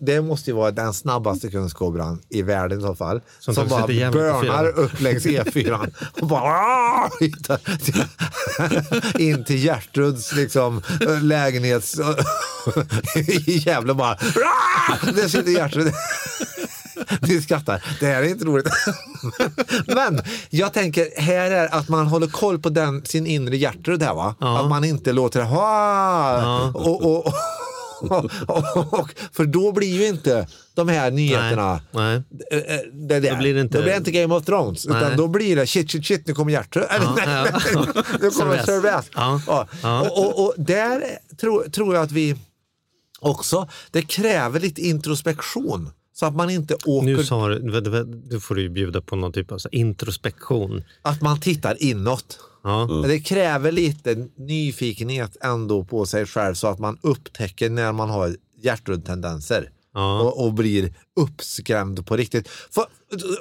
[0.00, 3.20] det måste ju vara den snabbaste kungskobran i världen i så fall.
[3.38, 7.10] Som Som, bara börnar upp längs E4 och bara
[9.18, 10.82] in till Gertruds liksom,
[11.22, 12.00] lägenhets
[13.16, 14.14] i Gävle bara!
[15.14, 15.92] Där sitter Gertrud.
[17.20, 17.84] Ni skrattar.
[18.00, 18.66] Det här är inte roligt.
[19.86, 24.14] Men jag tänker, här är att man håller koll på den, sin inre Gertrud här
[24.14, 24.34] va?
[24.40, 27.34] Att man inte låter det ha och, och, och,
[29.00, 32.22] och, För då blir ju inte de här nyheterna Nej.
[32.52, 33.30] eh, eh, det där.
[33.30, 34.86] Då blir det inte- då blir det inte Game of Thrones.
[34.86, 34.96] Nej.
[35.02, 36.52] Utan då blir det shit, shit, shit, nu kommer.
[36.52, 37.42] Eller, Ja, nej, ja.
[37.84, 38.82] nej, nu kommer Sir.
[39.14, 39.40] Ja.
[39.46, 39.68] Ja.
[39.82, 40.00] Ja.
[40.00, 41.04] Och, och, och där
[41.40, 42.36] tror, tror jag att vi
[43.20, 45.90] också, det kräver lite introspektion.
[46.12, 49.32] Så att man inte åker, Nu sa du, du får du ju bjuda på någon
[49.32, 50.84] typ av introspektion.
[51.02, 52.38] att man tittar inåt.
[52.64, 53.02] Ja.
[53.06, 58.36] Det kräver lite nyfikenhet ändå på sig själv så att man upptäcker när man har
[58.62, 60.20] hjärttendenser Ja.
[60.22, 62.48] och, och blir uppskrämd på riktigt.
[62.48, 62.84] För,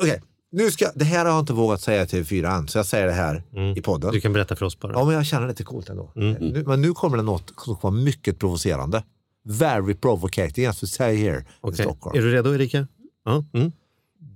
[0.02, 2.86] okej, nu ska, det här har jag inte vågat säga till fyra än, så jag
[2.86, 3.44] säger det här
[3.78, 4.04] i podden.
[4.04, 4.14] Mm.
[4.16, 4.94] Du kan berätta för oss bara.
[4.94, 6.12] Ja, men jag känner det lite coolt ändå.
[6.16, 6.34] Mm.
[6.34, 9.04] Nu, men nu kommer det något som kommer vara mycket provocerande.
[9.44, 11.86] Very provocating, as we say here in Okej.
[11.86, 12.18] Stockholm.
[12.18, 12.88] Är du redo Erika?
[13.26, 13.46] Ja.
[13.54, 13.72] Mm.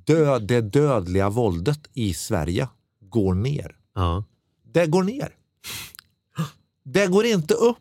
[0.06, 2.68] Död, det dödliga våldet i Sverige
[3.02, 3.76] går ner.
[3.96, 4.24] ja.
[4.74, 5.30] Det går ner.
[6.84, 7.78] Det går inte upp.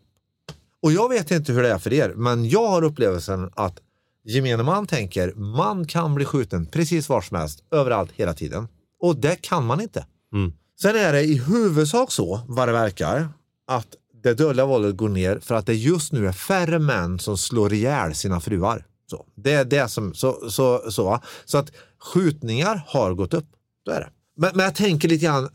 [0.83, 3.81] Och jag vet inte hur det är för er, men jag har upplevelsen att
[4.25, 8.69] gemene man tänker man kan bli skjuten precis var som helst, överallt, hela tiden.
[9.01, 10.07] Och det kan man inte.
[10.33, 10.53] Mm.
[10.81, 13.29] Sen är det i huvudsak så, vad det verkar,
[13.67, 13.95] att
[14.25, 17.73] det dödliga våldet går ner för att det just nu är färre män som slår
[17.73, 18.87] ihjäl sina fruar.
[19.11, 23.47] Så, det är det som, så, så, så, så att skjutningar har gått upp.
[23.85, 24.09] Så är det.
[24.37, 25.49] Men, men jag tänker lite grann,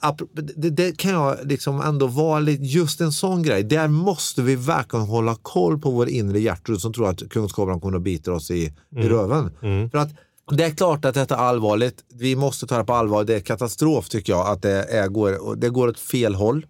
[0.56, 3.64] det, det kan jag liksom ändå vara lite, just en sån grej.
[3.64, 7.98] Där måste vi verkligen hålla koll på vår inre Gertrud som tror att kungskobran kommer
[7.98, 9.52] att bita oss i, i röven.
[9.92, 10.10] För att
[10.52, 12.04] det är klart att detta är allvarligt.
[12.14, 13.24] Vi måste ta det på allvar.
[13.24, 16.66] Det är katastrof tycker jag att det, är, går, det går åt fel håll.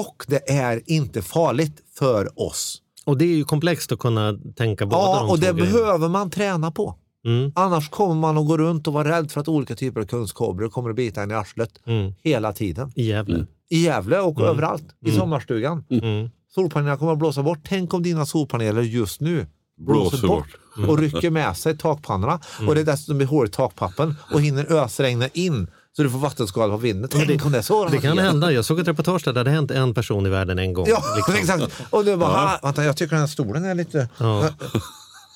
[0.00, 2.78] Och det är inte farligt för oss.
[3.06, 5.72] Och det är ju komplext att kunna tänka båda Ja, de och det grejerna.
[5.72, 6.94] behöver man träna på.
[7.26, 7.52] Mm.
[7.54, 10.68] Annars kommer man att gå runt och vara rädd för att olika typer av kungskobror
[10.68, 12.12] kommer att bita en i arslet Mm.
[12.24, 12.92] hela tiden.
[12.94, 13.46] I Gävle.
[13.70, 14.84] I Gävle och överallt.
[15.06, 15.84] I sommarstugan.
[15.90, 16.30] Mm.
[16.54, 17.58] Solpanelerna kommer att blåsa bort.
[17.64, 19.46] Tänk om dina solpaneler just nu
[19.78, 20.90] blåser, Blåser bort, Mm.
[20.90, 22.40] och rycker med sig takpannorna.
[22.68, 25.66] Och det är dessutom blir hål i takpappen och hinner ösregna in
[25.96, 27.10] så du får vattenskada på vinden.
[27.12, 27.84] Tänk om det så.
[27.88, 28.52] Det kan hända.
[28.52, 30.86] Jag såg ett reportage där det hade hänt en person i världen en gång.
[30.88, 31.34] Ja, liksom.
[31.58, 31.80] exakt.
[31.90, 34.08] Och nu bara, ah, vänta, jag tycker den här stolen är lite...
[34.18, 34.48] Ja.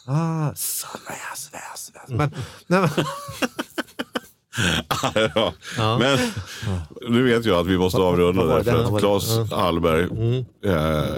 [0.08, 2.08] Ah, så, väs, väs, väs.
[2.18, 2.34] Men,
[2.66, 2.90] nej, men,
[5.34, 5.52] ja.
[5.76, 5.98] Ja.
[5.98, 6.18] Men
[7.08, 8.64] nu vet jag att vi måste avrunda det?
[8.64, 9.00] för att?
[9.00, 10.02] Claes Hallberg
[10.64, 10.70] eh,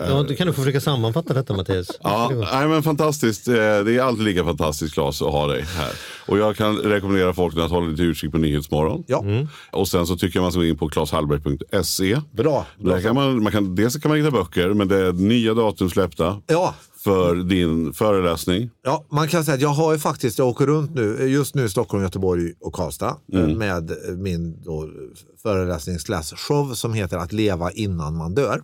[0.09, 1.89] Ja, du kan du få försöka sammanfatta detta Mattias.
[2.03, 3.49] Ja, nej, men fantastiskt.
[3.49, 3.61] Eh, Det
[3.97, 5.91] är alltid lika fantastiskt Claes att ha dig här.
[6.27, 9.05] Och jag kan rekommendera folk att hålla lite utkik på Nyhetsmorgon.
[9.07, 9.25] ja,
[9.73, 12.17] Och sen så tycker jag man ska gå in på claeshallberg.se.
[12.33, 12.67] bra.
[12.79, 15.91] Där kan man, man kan, dels kan man hitta böcker, men det är nya datum
[15.91, 16.75] släppta Ja,
[17.09, 18.71] för din föreläsning.
[18.83, 21.65] Ja, man kan säga att jag har ju faktiskt, jag åker runt nu, just nu
[21.65, 24.89] i Stockholm, Göteborg och Karlstad eh, med min då,
[25.43, 28.63] föreläsning slash show som heter Att leva innan man dör.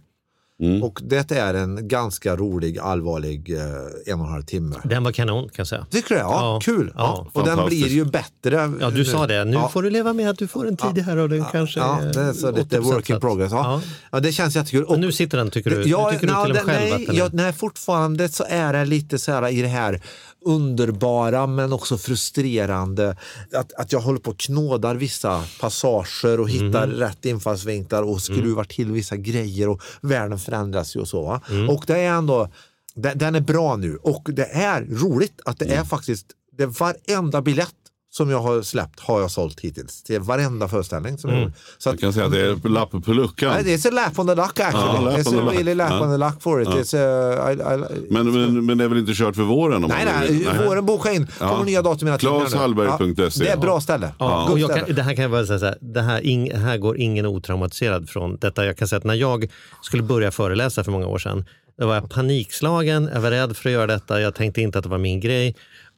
[0.83, 3.63] Och det är en ganska rolig, allvarlig eh,
[4.07, 4.77] en och en halv timme.
[4.85, 5.87] Den var kanon kan jag säga.
[5.91, 6.21] Tycker du?
[6.21, 6.93] Ja, Ja, kul.
[6.97, 8.73] ja, och den blir ju bättre.
[8.81, 9.45] Ja, du sa det.
[9.45, 9.69] Nu Ja.
[9.69, 12.21] får du leva med att du får en tid här och den kanske Ja, det
[12.21, 13.53] är så lite 80% work in progress.
[13.53, 13.63] Ja.
[13.65, 13.81] Ja.
[14.13, 14.21] Ja.
[14.21, 14.85] det känns jättekul.
[14.85, 15.83] Och nu sitter den, tycker du?
[15.91, 17.19] Ja, nu tycker nej, du till med det- själv nej, att den är...
[17.19, 20.03] ja, nej, fortfarande så är det lite så här i det här
[20.45, 23.17] underbara men också frustrerande.
[23.55, 26.97] Att, att jag håller på och knådar vissa passager och hittar Mhm.
[26.97, 28.67] rätt infallsvinklar och skruvar Mm.
[28.67, 31.23] till vissa grejer och världen förändras ju och så.
[31.23, 31.41] Va?
[31.69, 32.49] Och det är ändå,
[32.95, 35.79] den, den är bra nu och det är roligt att det Mm.
[35.81, 36.27] är faktiskt,
[36.57, 37.75] det är varenda biljett
[38.17, 40.03] som jag har släppt har jag sålt hittills.
[40.03, 41.53] Till varenda föreställning som jag Mm.
[41.79, 43.53] Så Jag kan säga att det är lapp på luckan.
[43.65, 45.13] Nej, it's a lap on the luck actually.
[45.13, 46.01] Ja, it's a really lap Ja.
[46.01, 46.69] on the luck for it.
[46.71, 46.75] Ja.
[46.77, 49.85] It's a, I, I, Men, men, men det är väl inte kört för våren?
[49.85, 50.49] Om Nej, man nej, vill?
[50.67, 51.27] våren boka in.
[51.39, 51.65] Kommer Ja.
[51.65, 52.41] nya datum hela tiden.
[52.41, 53.45] Claeshallberg.se.
[53.45, 54.11] Det är ett bra ställe.
[54.19, 54.87] Ja, Gott och jag ställe.
[54.87, 57.27] kan, det här kan jag bara säga så här, det här, ing, här går ingen
[57.27, 58.67] otraumatiserad från detta.
[58.67, 59.51] Jag kan säga att när jag
[59.83, 61.45] skulle börja föreläsa för många år sedan,
[61.79, 64.85] då var jag panikslagen, jag var rädd för att göra detta, jag tänkte inte att
[64.85, 65.55] det var min grej.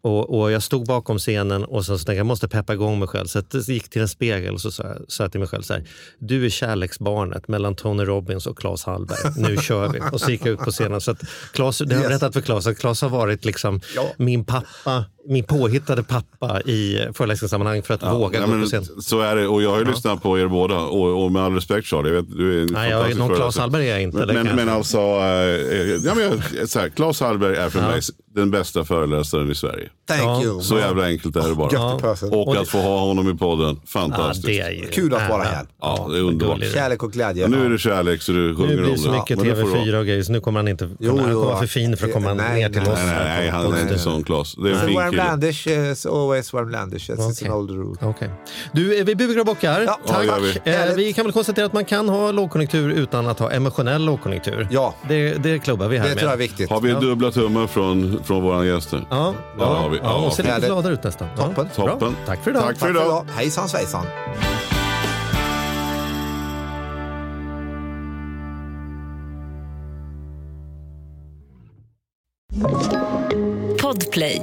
[0.06, 3.26] Och, och jag stod bakom scenen och så tänkte jag, måste peppa igång mig själv.
[3.26, 5.84] Så jag gick till en spegel och så sa sa till mig själv så här,
[6.18, 9.18] du är kärleksbarnet mellan Tony Robbins och Claes Hallberg.
[9.36, 10.00] Nu kör vi.
[10.12, 11.00] Och så gick jag ut på scenen.
[11.00, 12.08] Så att Claes, det har jag Yes.
[12.20, 14.06] berättat för Claes, att Claes har varit liksom Ja.
[14.16, 18.84] min pappa, min påhittade pappa i föreläsningssammanhang för att våga Ja, gå men på scen.
[18.84, 19.48] så är det.
[19.48, 20.78] Och jag har ju lyssnat på er båda.
[20.78, 23.58] Och, och med all respekt Charlie, jag vet, du är en Nej, jag någon Claes.
[23.58, 26.24] Hallberg är jag inte, det Men, men, men alltså, eh, ja, men
[26.58, 28.00] jag, så här, Claes Hallberg är för mig
[28.34, 29.88] den bästa föreläsaren i Sverige.
[30.08, 30.42] Thank Ja.
[30.42, 30.60] you.
[30.60, 31.96] Så jävla enkelt är det bara.
[32.30, 34.46] Och att få ha honom i podden, Ja, fantastiskt.
[34.46, 35.66] det är ju Kul att vara här.
[35.80, 36.60] Ja, det är underbart.
[36.74, 37.42] Kärlek och glädje.
[37.42, 39.48] Ja, nu är det kärlek så du sjunger Nu blir om det så mycket Men
[39.48, 39.98] det får det TV4 vara.
[40.00, 42.06] och grejer så nu kommer han inte Jo, han jo, kommer vara för fin för
[42.06, 42.98] att komma nej, ner till nej, oss.
[43.04, 44.54] Nej, nej, nej, han är inte sån Claes.
[44.54, 47.10] Det är en fin landish is always warm landish.
[47.10, 47.48] That's Okej.
[47.48, 47.96] an old rule.
[48.02, 48.30] Okej.
[48.72, 49.80] Du, eh, vi bugar och bockar.
[49.80, 50.24] Ja, Ja, Tack.
[50.26, 50.70] gör vi.
[50.72, 54.68] Eh, vi kan väl konstatera att man kan ha lågkonjunktur utan att ha emotionell lågkonjunktur.
[54.70, 54.94] Ja.
[55.08, 56.18] Det, det klubbar vi här Det med.
[56.18, 56.70] tror jag är viktigt.
[56.70, 59.06] Har vi dubbla tummar från, från våra gäster?
[59.10, 59.98] Ja, Ja, ja, har vi.
[60.02, 61.28] ja, och ser lite gladare ut nästan.
[61.36, 61.68] Ja, Toppen.
[61.76, 61.86] bra.
[61.86, 62.16] Toppen.
[62.26, 62.62] Tack för idag.
[62.62, 63.26] Tack för idag.
[63.36, 64.06] Hejsan svejsan.
[73.80, 74.42] Podplay.